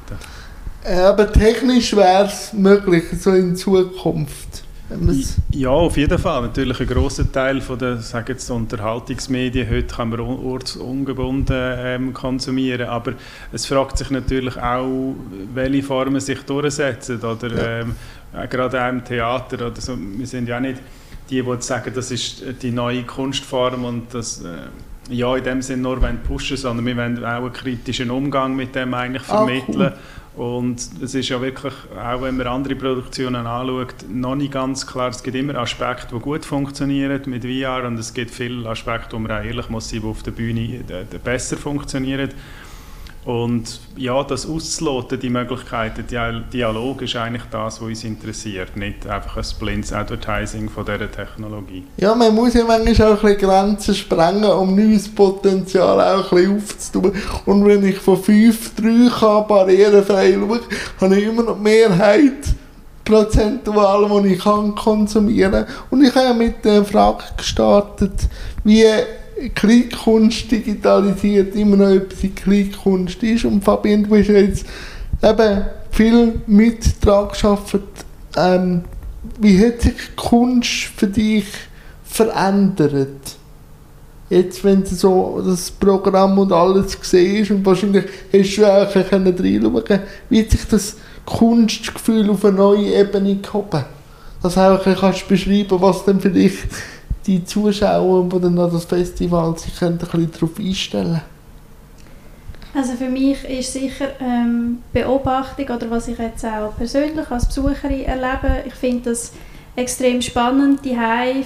Äh, 0.85 1.01
aber 1.01 1.31
technisch 1.31 1.95
wäre 1.95 2.27
es 2.27 2.53
möglich, 2.53 3.05
so 3.21 3.31
in 3.33 3.55
Zukunft. 3.57 4.64
Ja, 5.53 5.71
auf 5.71 5.97
jeden 5.97 6.18
Fall. 6.18 6.42
Natürlich 6.42 6.81
ein 6.81 6.87
großer 6.87 7.31
Teil 7.31 7.61
von 7.61 7.79
der 7.79 7.99
sagen 7.99 8.27
jetzt, 8.29 8.51
Unterhaltungsmedien 8.51 9.68
heute 9.71 9.95
kann 9.95 10.11
man 10.11 10.21
ortsungebunden 10.21 11.57
ähm, 11.79 12.12
konsumieren, 12.12 12.88
aber 12.88 13.14
es 13.53 13.66
fragt 13.66 13.99
sich 13.99 14.11
natürlich 14.11 14.57
auch, 14.59 15.14
welche 15.55 15.83
Formen 15.83 16.21
sich 16.21 16.42
durchsetzen. 16.42 17.23
Oder, 17.23 17.49
ja. 17.49 17.81
ähm, 17.81 17.95
gerade 18.51 18.85
auch 18.85 18.88
im 18.88 19.05
Theater. 19.05 19.66
Oder 19.66 19.81
so. 19.81 19.97
Wir 19.99 20.27
sind 20.27 20.49
ja 20.49 20.61
nicht 20.61 20.81
die, 21.31 21.42
die 21.42 21.57
sagen, 21.61 21.92
das 21.95 22.11
ist 22.11 22.45
die 22.61 22.71
neue 22.71 23.05
Kunstform 23.05 23.85
und 23.85 24.12
das... 24.12 24.42
Äh, 24.42 24.68
ja, 25.11 25.37
in 25.37 25.42
dem 25.42 25.62
Sinne 25.62 25.83
nur 25.83 25.99
pushen, 26.27 26.57
sondern 26.57 26.87
wir 26.87 26.97
wollen 26.97 27.25
auch 27.25 27.29
einen 27.29 27.53
kritischen 27.53 28.09
Umgang 28.09 28.55
mit 28.55 28.77
dem 28.77 28.95
eigentlich 28.95 29.25
vermitteln. 29.25 29.83
Ah, 29.83 29.88
cool. 29.88 29.99
Und 30.35 30.81
es 31.03 31.14
ist 31.14 31.29
ja 31.29 31.40
wirklich, 31.42 31.75
auch 31.95 32.23
wenn 32.23 32.38
man 32.38 32.47
andere 32.47 32.75
Produktionen 32.75 33.47
anschaut, 33.47 33.95
noch 34.09 34.35
nicht 34.35 34.53
ganz 34.53 34.87
klar. 34.87 35.11
Es 35.11 35.23
gibt 35.23 35.37
immer 35.37 35.57
Aspekte, 35.57 36.14
die 36.14 36.21
gut 36.21 36.47
funktionieren 36.47 37.21
mit 37.27 37.45
VR 37.45 37.87
und 37.87 37.99
es 37.99 38.14
gibt 38.14 38.31
viele 38.31 38.66
Aspekte, 38.66 39.12
wo 39.12 39.18
man 39.18 39.31
auch 39.31 39.45
ehrlich 39.45 39.68
muss 39.68 39.90
sein, 39.90 40.01
die 40.01 40.07
auf 40.07 40.23
der 40.23 40.31
Bühne 40.31 40.81
äh, 40.88 41.18
besser 41.23 41.59
funktionieren. 41.59 42.31
Und 43.24 43.78
ja, 43.96 44.24
das 44.24 44.48
auszuloten, 44.48 45.20
die 45.20 45.30
Möglichkeiten, 45.30 46.04
Dialog 46.52 47.02
ist 47.02 47.14
eigentlich 47.14 47.44
das, 47.52 47.80
was 47.80 47.87
uns 47.87 48.02
interessiert, 48.02 48.76
nicht 48.76 49.06
einfach 49.06 49.37
ein 49.37 49.44
blindes 49.61 49.92
Advertising 49.92 50.68
von 50.68 50.85
dieser 50.85 51.11
Technologie. 51.11 51.85
Ja, 51.98 52.16
man 52.16 52.35
muss 52.35 52.54
ja 52.54 52.64
manchmal 52.64 53.12
auch 53.12 53.22
ein 53.22 53.37
bisschen 53.37 53.48
Grenzen 53.48 53.94
sprengen, 53.94 54.44
um 54.44 54.74
neues 54.74 55.08
Potenzial 55.08 56.00
auch 56.00 56.32
ein 56.32 56.37
bisschen 56.37 56.56
aufzutun. 56.56 57.12
Und 57.46 57.64
wenn 57.64 57.87
ich 57.87 57.98
von 57.98 58.20
5, 58.20 58.74
3 58.74 59.11
kann, 59.16 59.46
barrierefrei 59.46 60.32
schaue, 60.32 60.61
habe 61.00 61.16
ich 61.16 61.24
immer 61.24 61.44
noch 61.44 61.56
die 61.56 61.62
Mehrheit 61.62 62.54
prozentual, 63.04 64.22
die 64.22 64.35
ich 64.35 64.42
kann 64.42 64.74
konsumieren 64.74 65.52
kann. 65.52 65.66
Und 65.90 66.04
ich 66.04 66.12
habe 66.12 66.35
mit 66.35 66.64
der 66.64 66.85
Frage 66.85 67.22
gestartet, 67.37 68.28
wie 68.64 68.85
Kleinkunst 69.55 70.51
digitalisiert 70.51 71.55
immer 71.57 71.77
noch 71.77 71.90
etwas 71.90 72.23
in 72.23 72.35
Kleinkunst 72.35 73.23
ist. 73.23 73.45
Und 73.45 73.64
Fabian, 73.64 74.05
du 74.05 74.16
hast 74.16 74.29
ja 74.29 74.35
jetzt 74.35 74.66
eben 75.23 75.64
viel 75.90 76.40
mit 76.47 77.05
daran 77.05 77.29
geschafft. 77.29 77.81
Ähm, 78.37 78.83
wie 79.38 79.64
hat 79.64 79.83
sich 79.83 80.16
Kunst 80.16 80.90
für 80.97 81.07
dich 81.07 81.47
verändert? 82.05 83.37
Jetzt, 84.31 84.64
wenn 84.64 84.83
du 84.83 84.88
so 84.88 85.42
das 85.47 85.71
Programm 85.71 86.38
und 86.38 86.53
alles 86.53 86.99
gesehen 86.99 87.47
und 87.51 87.66
wahrscheinlich 87.66 88.05
hast 88.33 88.57
du 88.57 88.64
auch 88.64 88.97
reinschauen 88.97 89.85
können, 89.85 90.03
wie 90.31 90.40
hat 90.40 90.51
sich 90.51 90.64
das 90.68 90.97
Kunstgefühl 91.27 92.31
auf 92.31 92.45
eine 92.45 92.57
neue 92.57 92.95
Ebene 92.95 93.37
gehoben? 93.37 93.85
Dass 94.42 94.55
du 94.55 94.61
auch 94.61 94.83
kannst 94.83 95.29
beschreiben 95.29 95.81
was 95.81 96.05
denn 96.05 96.18
für 96.18 96.31
dich 96.31 96.55
die 97.26 97.44
Zuschauer, 97.44 98.24
die 98.24 98.40
dann 98.40 98.58
an 98.58 98.72
das 98.72 98.85
Festival 98.85 99.56
sich 99.56 99.78
können, 99.78 99.98
ein 99.98 99.98
bisschen 99.98 100.30
darauf 100.32 100.58
einstellen 100.58 101.20
Also 102.74 102.92
für 102.94 103.08
mich 103.08 103.44
ist 103.44 103.72
sicher 103.72 104.08
ähm, 104.20 104.78
Beobachtung 104.92 105.68
oder 105.68 105.90
was 105.90 106.08
ich 106.08 106.18
jetzt 106.18 106.44
auch 106.44 106.76
persönlich 106.76 107.30
als 107.30 107.46
Besucherin 107.46 108.04
erlebe, 108.04 108.64
ich 108.66 108.74
finde 108.74 109.11
das 109.11 109.32
extrem 109.74 110.20
spannend, 110.20 110.85
die 110.85 110.96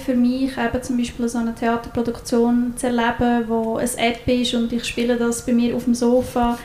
für 0.03 0.15
mich 0.15 0.57
eben 0.57 0.83
zum 0.83 0.97
Beispiel 0.97 1.29
so 1.29 1.37
eine 1.37 1.55
Theaterproduktion 1.55 2.73
zu 2.75 2.87
erleben, 2.87 3.45
wo 3.47 3.77
ein 3.77 3.89
App 3.97 4.27
ist 4.27 4.53
und 4.53 4.73
ich 4.73 4.83
spiele 4.83 5.15
das 5.15 5.45
bei 5.45 5.53
mir 5.53 5.75
auf 5.75 5.85
dem 5.85 5.95
Sofa 5.95 6.57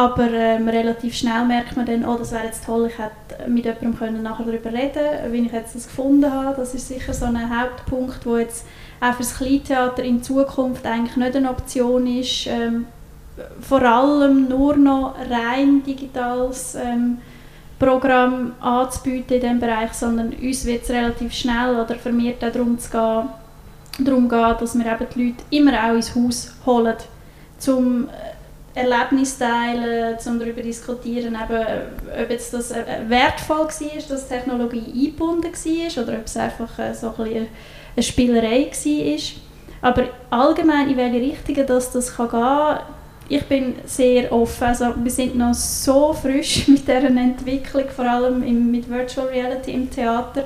aber 0.00 0.30
ähm, 0.30 0.66
relativ 0.66 1.14
schnell 1.14 1.44
merkt 1.44 1.76
man 1.76 1.84
dann, 1.84 2.06
oh, 2.06 2.16
das 2.16 2.32
wäre 2.32 2.46
jetzt 2.46 2.64
toll, 2.64 2.86
ich 2.90 2.96
hätte 2.96 3.50
mit 3.50 3.66
jemandem 3.66 3.98
können 3.98 4.22
nachher 4.22 4.46
darüber 4.46 4.72
reden 4.72 5.30
wie 5.30 5.44
ich 5.44 5.52
jetzt 5.52 5.74
das 5.74 5.88
gefunden 5.88 6.32
habe. 6.32 6.56
Das 6.56 6.72
ist 6.72 6.88
sicher 6.88 7.12
so 7.12 7.26
ein 7.26 7.60
Hauptpunkt, 7.60 8.24
wo 8.24 8.38
jetzt 8.38 8.64
auch 8.98 9.12
für 9.12 9.22
das 9.22 9.36
Kleintheater 9.36 10.02
in 10.02 10.22
Zukunft 10.22 10.86
eigentlich 10.86 11.16
nicht 11.16 11.36
eine 11.36 11.50
Option 11.50 12.06
ist. 12.06 12.46
Ähm, 12.46 12.86
vor 13.60 13.82
allem 13.82 14.48
nur 14.48 14.74
noch 14.74 15.16
rein 15.28 15.82
digitales 15.82 16.76
ähm, 16.76 17.18
Programm 17.78 18.52
anzubieten 18.58 19.34
in 19.34 19.40
diesem 19.42 19.60
Bereich, 19.60 19.92
sondern 19.92 20.32
uns 20.32 20.64
wird 20.64 20.84
es 20.84 20.88
relativ 20.88 21.34
schnell 21.34 21.78
oder 21.78 21.96
vermehrt 21.96 22.42
auch 22.42 22.52
darum, 22.52 22.78
zu 22.78 22.90
gehen, 22.90 23.28
darum 24.06 24.30
gehen, 24.30 24.54
dass 24.60 24.78
wir 24.78 24.86
eben 24.86 25.06
die 25.14 25.24
Leute 25.26 25.44
immer 25.50 25.72
auch 25.74 25.94
ins 25.94 26.14
Haus 26.14 26.54
holen, 26.64 26.96
um 27.66 28.08
Erlebnis 28.80 29.38
teilen, 29.38 30.16
um 30.26 30.38
darüber 30.38 30.60
zu 30.60 30.68
diskutieren, 30.68 31.36
eben, 31.36 31.64
ob 32.22 32.30
jetzt 32.30 32.52
das 32.54 32.70
äh, 32.70 32.84
wertvoll 33.06 33.66
war, 33.66 34.02
dass 34.08 34.28
Technologie 34.28 34.92
eingebunden 34.92 35.52
war 35.52 36.02
oder 36.02 36.12
ob 36.14 36.26
es 36.26 36.36
einfach 36.36 36.78
äh, 36.78 36.94
so 36.94 37.14
ein 37.18 37.48
eine 37.96 38.02
Spielerei 38.02 38.70
war. 38.70 39.90
Aber 39.90 40.08
allgemein, 40.30 40.90
in 40.90 40.96
welche 40.96 41.20
Richtung 41.20 41.66
das, 41.66 41.90
das 41.92 42.14
kann 42.14 42.30
gehen 42.30 42.78
ich 43.30 43.44
bin 43.44 43.76
sehr 43.84 44.32
offen. 44.32 44.64
Also, 44.64 44.86
wir 44.96 45.10
sind 45.10 45.36
noch 45.36 45.54
so 45.54 46.12
frisch 46.12 46.66
mit 46.68 46.82
dieser 46.82 47.04
Entwicklung, 47.04 47.84
vor 47.88 48.04
allem 48.04 48.70
mit 48.70 48.90
Virtual 48.90 49.28
Reality 49.28 49.70
im 49.70 49.88
Theater 49.88 50.44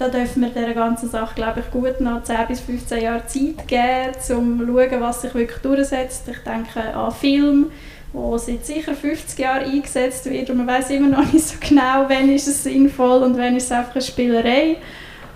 da 0.00 0.08
dürfen 0.08 0.42
wir 0.42 0.48
dieser 0.48 0.72
ganzen 0.72 1.10
Sache, 1.10 1.34
glaube 1.34 1.60
ich, 1.60 1.70
gut 1.70 2.00
noch 2.00 2.22
10 2.22 2.36
bis 2.48 2.60
15 2.60 3.02
Jahre 3.02 3.26
Zeit 3.26 3.68
geben, 3.68 4.38
um 4.38 4.58
zu 4.58 4.66
schauen, 4.66 5.00
was 5.00 5.20
sich 5.20 5.34
wirklich 5.34 5.60
durchsetzt. 5.60 6.26
Ich 6.26 6.38
denke 6.38 6.94
an 6.94 7.12
Film, 7.12 7.66
wo 8.14 8.38
seit 8.38 8.64
sicher 8.64 8.94
50 8.94 9.38
Jahren 9.38 9.70
eingesetzt 9.70 10.24
wird 10.24 10.48
und 10.48 10.56
man 10.56 10.68
weiß 10.68 10.88
immer 10.90 11.08
noch 11.08 11.30
nicht 11.30 11.46
so 11.46 11.56
genau, 11.60 12.06
wann 12.08 12.32
ist 12.32 12.48
es 12.48 12.64
sinnvoll 12.64 13.22
und 13.22 13.36
wann 13.36 13.54
ist 13.56 13.64
es 13.64 13.72
einfach 13.72 13.94
eine 13.94 14.02
Spielerei. 14.02 14.78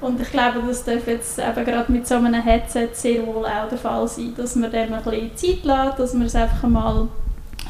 Und 0.00 0.20
ich 0.20 0.31
glaube, 0.31 0.62
das 0.66 0.83
darf 0.83 1.07
jetzt 1.09 1.38
eben 1.38 1.64
gerade 1.64 1.92
mit 1.92 2.07
so 2.07 2.14
einem 2.14 2.42
Headset 2.42 2.88
sehr 2.94 3.27
wohl 3.27 3.44
auch 3.44 3.68
der 3.68 3.79
Fall 3.79 4.09
sein, 4.09 4.33
dass 4.35 4.57
man 4.57 4.70
dem 4.70 4.94
ein 4.94 5.03
bisschen 5.03 5.37
Zeit 5.37 5.64
lässt, 5.64 5.98
dass 5.98 6.14
man 6.14 6.27
es 6.27 6.35
einfach 6.35 6.66
mal 6.66 7.09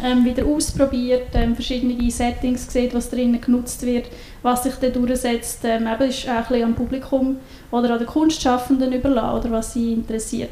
ähm, 0.02 0.24
wieder 0.24 0.44
ausprobiert, 0.44 1.28
ähm, 1.34 1.54
verschiedene 1.54 2.10
Settings 2.10 2.72
sieht, 2.72 2.94
was 2.94 3.10
drinnen 3.10 3.40
genutzt 3.40 3.84
wird, 3.84 4.06
was 4.42 4.64
sich 4.64 4.74
dann 4.74 4.92
durchsetzt, 4.92 5.60
ähm, 5.64 5.86
eben 5.86 6.08
ist 6.08 6.28
auch 6.28 6.32
ein 6.32 6.42
bisschen 6.42 6.64
am 6.64 6.74
Publikum 6.74 7.36
oder 7.70 7.90
an 7.92 7.98
den 7.98 8.06
Kunstschaffenden 8.06 8.92
überlassen, 8.92 9.38
oder 9.38 9.50
was 9.50 9.72
sie 9.72 9.92
interessiert. 9.92 10.50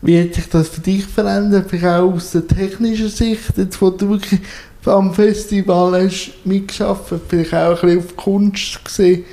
Wie 0.00 0.20
hat 0.20 0.34
sich 0.34 0.48
das 0.48 0.68
für 0.68 0.80
dich 0.80 1.04
verändert, 1.04 1.66
vielleicht 1.68 1.86
auch 1.86 2.12
aus 2.12 2.32
der 2.32 2.46
technischen 2.46 3.08
Sicht, 3.08 3.56
jetzt 3.56 3.80
wo 3.80 3.90
du 3.90 4.10
wirklich 4.10 4.40
am 4.84 5.14
Festival 5.14 6.04
hast 6.04 6.32
mitgearbeitet, 6.44 7.22
vielleicht 7.28 7.54
auch 7.54 7.82
ein 7.82 7.88
bisschen 7.88 7.98
auf 7.98 8.16
Kunst 8.16 8.84
gesehen? 8.84 9.24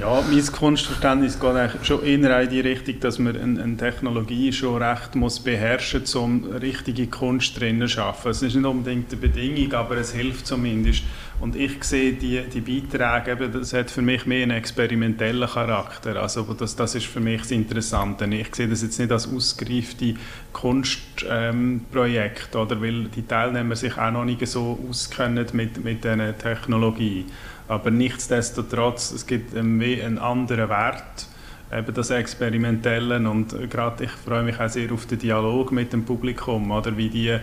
Ja, 0.00 0.24
mein 0.30 0.46
Kunstverständnis 0.46 1.38
geht 1.38 1.50
eigentlich 1.50 1.86
schon 1.86 2.02
eher 2.02 2.40
in 2.40 2.48
die 2.48 2.60
Richtung, 2.60 3.00
dass 3.00 3.18
man 3.18 3.36
eine, 3.36 3.62
eine 3.62 3.76
Technologie 3.76 4.50
schon 4.50 4.82
recht 4.82 5.14
muss 5.14 5.40
beherrschen 5.40 6.00
muss, 6.00 6.14
um 6.14 6.44
richtige 6.44 7.06
Kunst 7.06 7.60
drinnen 7.60 7.86
zu 7.86 7.96
schaffen. 7.96 8.30
Es 8.30 8.40
ist 8.40 8.54
nicht 8.54 8.64
unbedingt 8.64 9.12
eine 9.12 9.20
Bedingung, 9.20 9.74
aber 9.74 9.98
es 9.98 10.14
hilft 10.14 10.46
zumindest. 10.46 11.02
Und 11.38 11.54
ich 11.54 11.84
sehe 11.84 12.14
die, 12.14 12.40
die 12.42 12.62
Beiträge, 12.62 13.32
eben, 13.32 13.52
das 13.52 13.74
hat 13.74 13.90
für 13.90 14.00
mich 14.00 14.24
mehr 14.24 14.44
einen 14.44 14.56
experimentellen 14.56 15.46
Charakter. 15.46 16.16
Also 16.16 16.44
das, 16.54 16.76
das 16.76 16.94
ist 16.94 17.04
für 17.04 17.20
mich 17.20 17.42
das 17.42 17.50
Interessante. 17.50 18.24
Ich 18.24 18.54
sehe 18.54 18.68
das 18.68 18.80
jetzt 18.80 18.98
nicht 18.98 19.12
als 19.12 19.28
ausgereifte 19.30 20.14
Kunstprojekt, 20.54 22.48
ähm, 22.54 22.60
oder 22.60 22.80
weil 22.80 23.04
die 23.04 23.26
Teilnehmer 23.26 23.76
sich 23.76 23.98
auch 23.98 24.12
noch 24.12 24.24
nicht 24.24 24.46
so 24.46 24.78
auskennen 24.88 25.46
mit, 25.52 25.84
mit 25.84 26.04
dieser 26.04 26.38
Technologie. 26.38 27.26
Aber 27.70 27.92
nichtsdestotrotz, 27.92 29.12
es 29.12 29.24
gibt 29.28 29.56
einen, 29.56 30.18
anderen 30.18 30.68
Wert, 30.68 31.28
eben 31.72 31.94
das 31.94 32.10
Experimentelle 32.10 33.16
und 33.30 33.54
gerade 33.70 34.04
ich 34.04 34.10
freue 34.10 34.42
mich 34.42 34.58
auch 34.58 34.68
sehr 34.68 34.90
auf 34.90 35.06
den 35.06 35.20
Dialog 35.20 35.70
mit 35.70 35.92
dem 35.92 36.04
Publikum, 36.04 36.72
oder 36.72 36.96
wie 36.96 37.08
die 37.08 37.38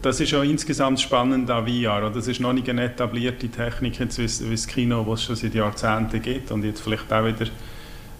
das 0.00 0.20
ist 0.20 0.30
ja 0.30 0.42
insgesamt 0.42 1.00
spannend 1.00 1.50
an 1.50 1.66
VR. 1.66 1.98
Oder? 1.98 2.10
Das 2.10 2.28
ist 2.28 2.40
noch 2.40 2.52
nicht 2.52 2.68
eine 2.68 2.84
etablierte 2.84 3.48
Technik 3.48 3.98
jetzt 3.98 4.18
wie, 4.18 4.50
das 4.50 4.66
Kino, 4.66 5.04
was 5.06 5.20
es 5.20 5.26
schon 5.26 5.36
seit 5.36 5.54
Jahrzehnten 5.54 6.22
gibt 6.22 6.52
und 6.52 6.64
jetzt 6.64 6.80
vielleicht 6.80 7.12
auch 7.12 7.24
wieder 7.24 7.46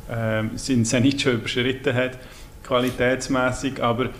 äh, 0.08 0.44
seinen 0.56 0.84
Zenit 0.84 1.20
schon 1.20 1.34
überschritten 1.34 1.94
hat, 1.94 2.18
qualitätsmäßig. 2.64 3.82
Aber 3.82 4.10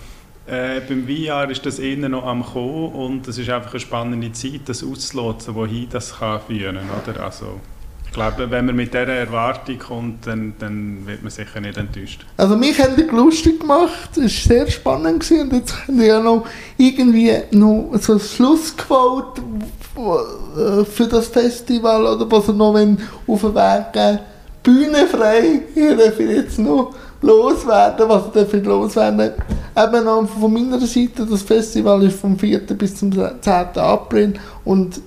äh, 0.49 0.81
beim 0.81 1.07
VR 1.07 1.51
ist 1.51 1.65
das 1.67 1.79
eher 1.79 2.09
noch 2.09 2.25
am 2.25 2.45
Kommen 2.45 2.93
und 2.93 3.29
es 3.29 3.39
ist 3.39 3.51
einfach 3.51 3.71
eine 3.71 3.81
spannende 3.81 4.33
Zeit, 4.33 4.63
das 4.67 4.83
auszuloten, 4.83 5.55
wohin 5.55 5.89
das 5.91 6.19
kann 6.19 6.41
führen 6.47 6.79
kann. 7.05 7.23
Also, 7.23 7.61
ich 8.07 8.13
glaube, 8.13 8.51
wenn 8.51 8.67
man 8.67 8.75
mit 8.75 8.95
dieser 8.95 9.07
Erwartung 9.07 9.79
kommt, 9.79 10.27
dann, 10.27 10.55
dann 10.59 11.07
wird 11.07 11.23
man 11.23 11.31
sicher 11.31 11.61
nicht 11.61 11.77
enttäuscht. 11.77 12.25
Also 12.39 12.57
mich 12.57 12.81
haben 12.81 12.97
die 12.97 13.03
lustig 13.03 13.61
gemacht, 13.61 14.17
es 14.17 14.23
war 14.23 14.29
sehr 14.57 14.71
spannend 14.71 15.21
gewesen. 15.21 15.51
und 15.51 15.53
jetzt 15.53 15.87
haben 15.87 16.01
ja 16.01 16.19
noch 16.19 16.47
irgendwie 16.79 17.37
noch 17.51 17.91
so 18.01 18.15
ein 18.15 18.21
Schlussquote 18.21 19.43
äh, 19.97 20.85
für 20.85 21.07
das 21.07 21.29
Festival 21.29 22.07
oder 22.07 22.31
was 22.31 22.47
sie 22.47 22.55
noch 22.55 22.75
auf 23.27 23.41
den 23.43 23.55
Weg 23.55 23.93
geben 23.93 24.19
Bühne 24.63 25.07
frei, 25.07 25.63
hier 25.73 25.97
darf 25.97 26.19
ich 26.21 26.29
jetzt 26.29 26.59
noch 26.59 26.95
loswerden, 27.21 28.09
was 28.09 28.53
ich 28.53 28.65
loswerden. 28.65 29.33
Eben 29.77 30.29
von 30.29 30.53
meiner 30.53 30.81
Seite, 30.81 31.27
das 31.27 31.43
Festival 31.43 32.03
ist 32.05 32.21
vom 32.21 32.39
4. 32.39 32.59
bis 32.61 32.97
zum 32.97 33.13
10. 33.13 33.33
April 33.77 34.35
und 34.65 35.01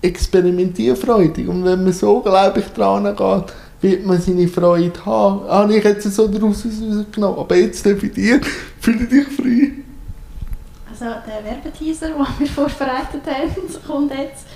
experimentierfreudig. 0.00 1.48
Und 1.48 1.64
wenn 1.64 1.84
man 1.84 1.92
so, 1.92 2.20
glaube 2.20 2.60
ich, 2.60 2.66
dran 2.66 3.04
geht, 3.04 3.44
wird 3.80 4.06
man 4.06 4.20
seine 4.20 4.48
Freude 4.48 5.04
haben. 5.04 5.42
Ah, 5.48 5.68
ich 5.68 5.84
es 5.84 6.04
so 6.04 6.28
daraus 6.28 6.64
genommen, 7.12 7.38
aber 7.38 7.56
jetzt 7.56 7.84
darf 7.84 7.98
dir, 7.98 8.40
fühle 8.80 9.06
dich 9.06 9.26
frei. 9.28 9.72
Also 10.90 11.04
der 11.26 11.44
Werbeteaser, 11.44 12.08
den 12.08 12.26
wir 12.38 12.46
vorbereitet 12.46 13.22
haben, 13.26 13.82
kommt 13.86 14.12
jetzt. 14.12 14.46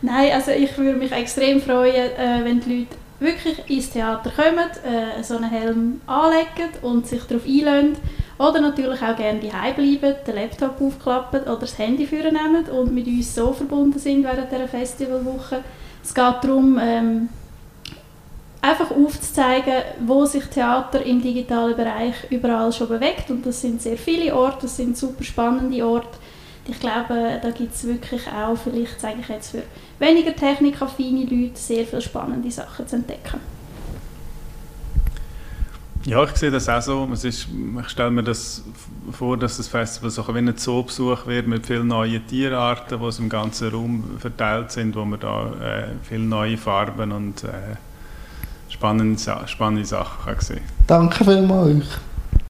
Nein, 0.00 0.30
also 0.32 0.52
ich 0.52 0.76
würde 0.78 0.96
mich 0.96 1.10
extrem 1.10 1.60
freuen, 1.60 2.12
äh, 2.16 2.44
wenn 2.44 2.60
die 2.60 2.80
Leute 2.80 2.96
wirklich 3.20 3.58
ins 3.68 3.90
Theater 3.90 4.30
kommen, 4.30 4.70
äh, 4.84 5.22
so 5.22 5.36
einen 5.36 5.50
Helm 5.50 6.00
anlegen 6.06 6.70
und 6.82 7.06
sich 7.06 7.22
darauf 7.24 7.44
einlösen 7.44 7.96
oder 8.38 8.60
natürlich 8.60 9.02
auch 9.02 9.16
gerne 9.16 9.40
daheim 9.40 9.74
bleiben, 9.74 10.16
den 10.26 10.34
Laptop 10.34 10.80
aufklappen 10.80 11.42
oder 11.42 11.56
das 11.56 11.78
Handy 11.78 12.06
nehmen 12.06 12.64
und 12.66 12.94
mit 12.94 13.06
uns 13.06 13.34
so 13.34 13.52
verbunden 13.52 13.98
sind 13.98 14.22
während 14.22 14.50
dieser 14.50 14.68
Festivalwoche. 14.68 15.64
Es 16.02 16.14
geht 16.14 16.34
darum, 16.42 16.78
ähm, 16.80 17.28
einfach 18.60 18.90
aufzuzeigen, 18.90 19.82
wo 20.06 20.24
sich 20.24 20.44
Theater 20.46 21.04
im 21.04 21.20
digitalen 21.20 21.76
Bereich 21.76 22.14
überall 22.30 22.72
schon 22.72 22.88
bewegt. 22.88 23.30
Und 23.30 23.44
das 23.44 23.60
sind 23.60 23.82
sehr 23.82 23.96
viele 23.96 24.34
Orte, 24.34 24.62
das 24.62 24.76
sind 24.76 24.96
super 24.96 25.24
spannende 25.24 25.84
Orte. 25.84 26.18
Ich 26.68 26.78
glaube, 26.78 27.40
da 27.42 27.50
gibt 27.50 27.74
es 27.74 27.84
wirklich 27.84 28.26
auch, 28.28 28.54
vielleicht 28.56 29.00
sage 29.00 29.16
ich 29.20 29.28
jetzt 29.28 29.52
für 29.52 29.62
weniger 29.98 30.36
technikaffine 30.36 31.24
Leute, 31.24 31.58
sehr 31.58 31.86
viele 31.86 32.02
spannende 32.02 32.50
Sachen 32.50 32.86
zu 32.86 32.96
entdecken. 32.96 33.40
Ja, 36.04 36.24
ich 36.24 36.36
sehe 36.36 36.50
das 36.50 36.68
auch 36.68 36.82
so. 36.82 37.08
Es 37.12 37.24
ist, 37.24 37.48
ich 37.80 37.88
stelle 37.88 38.10
mir 38.10 38.22
das 38.22 38.62
vor, 39.12 39.38
dass 39.38 39.56
das 39.56 39.68
Festival 39.68 40.10
so 40.10 40.26
wie 40.34 40.38
ein 40.38 40.56
Zoobesuch 40.56 41.26
wird 41.26 41.46
mit 41.46 41.66
vielen 41.66 41.88
neuen 41.88 42.26
Tierarten, 42.26 43.00
die 43.00 43.22
im 43.22 43.28
ganzen 43.30 43.70
Raum 43.70 44.04
verteilt 44.18 44.70
sind, 44.70 44.94
wo 44.94 45.04
man 45.06 45.20
da 45.20 45.52
äh, 45.60 45.88
viele 46.02 46.24
neue 46.24 46.58
Farben 46.58 47.12
und 47.12 47.44
äh, 47.44 47.76
spannende, 48.68 49.20
spannende 49.46 49.84
Sachen 49.86 50.24
kann 50.24 50.40
sehen 50.40 50.60
Danke 50.86 51.24
vielmals 51.24 51.76
euch. 51.76 52.07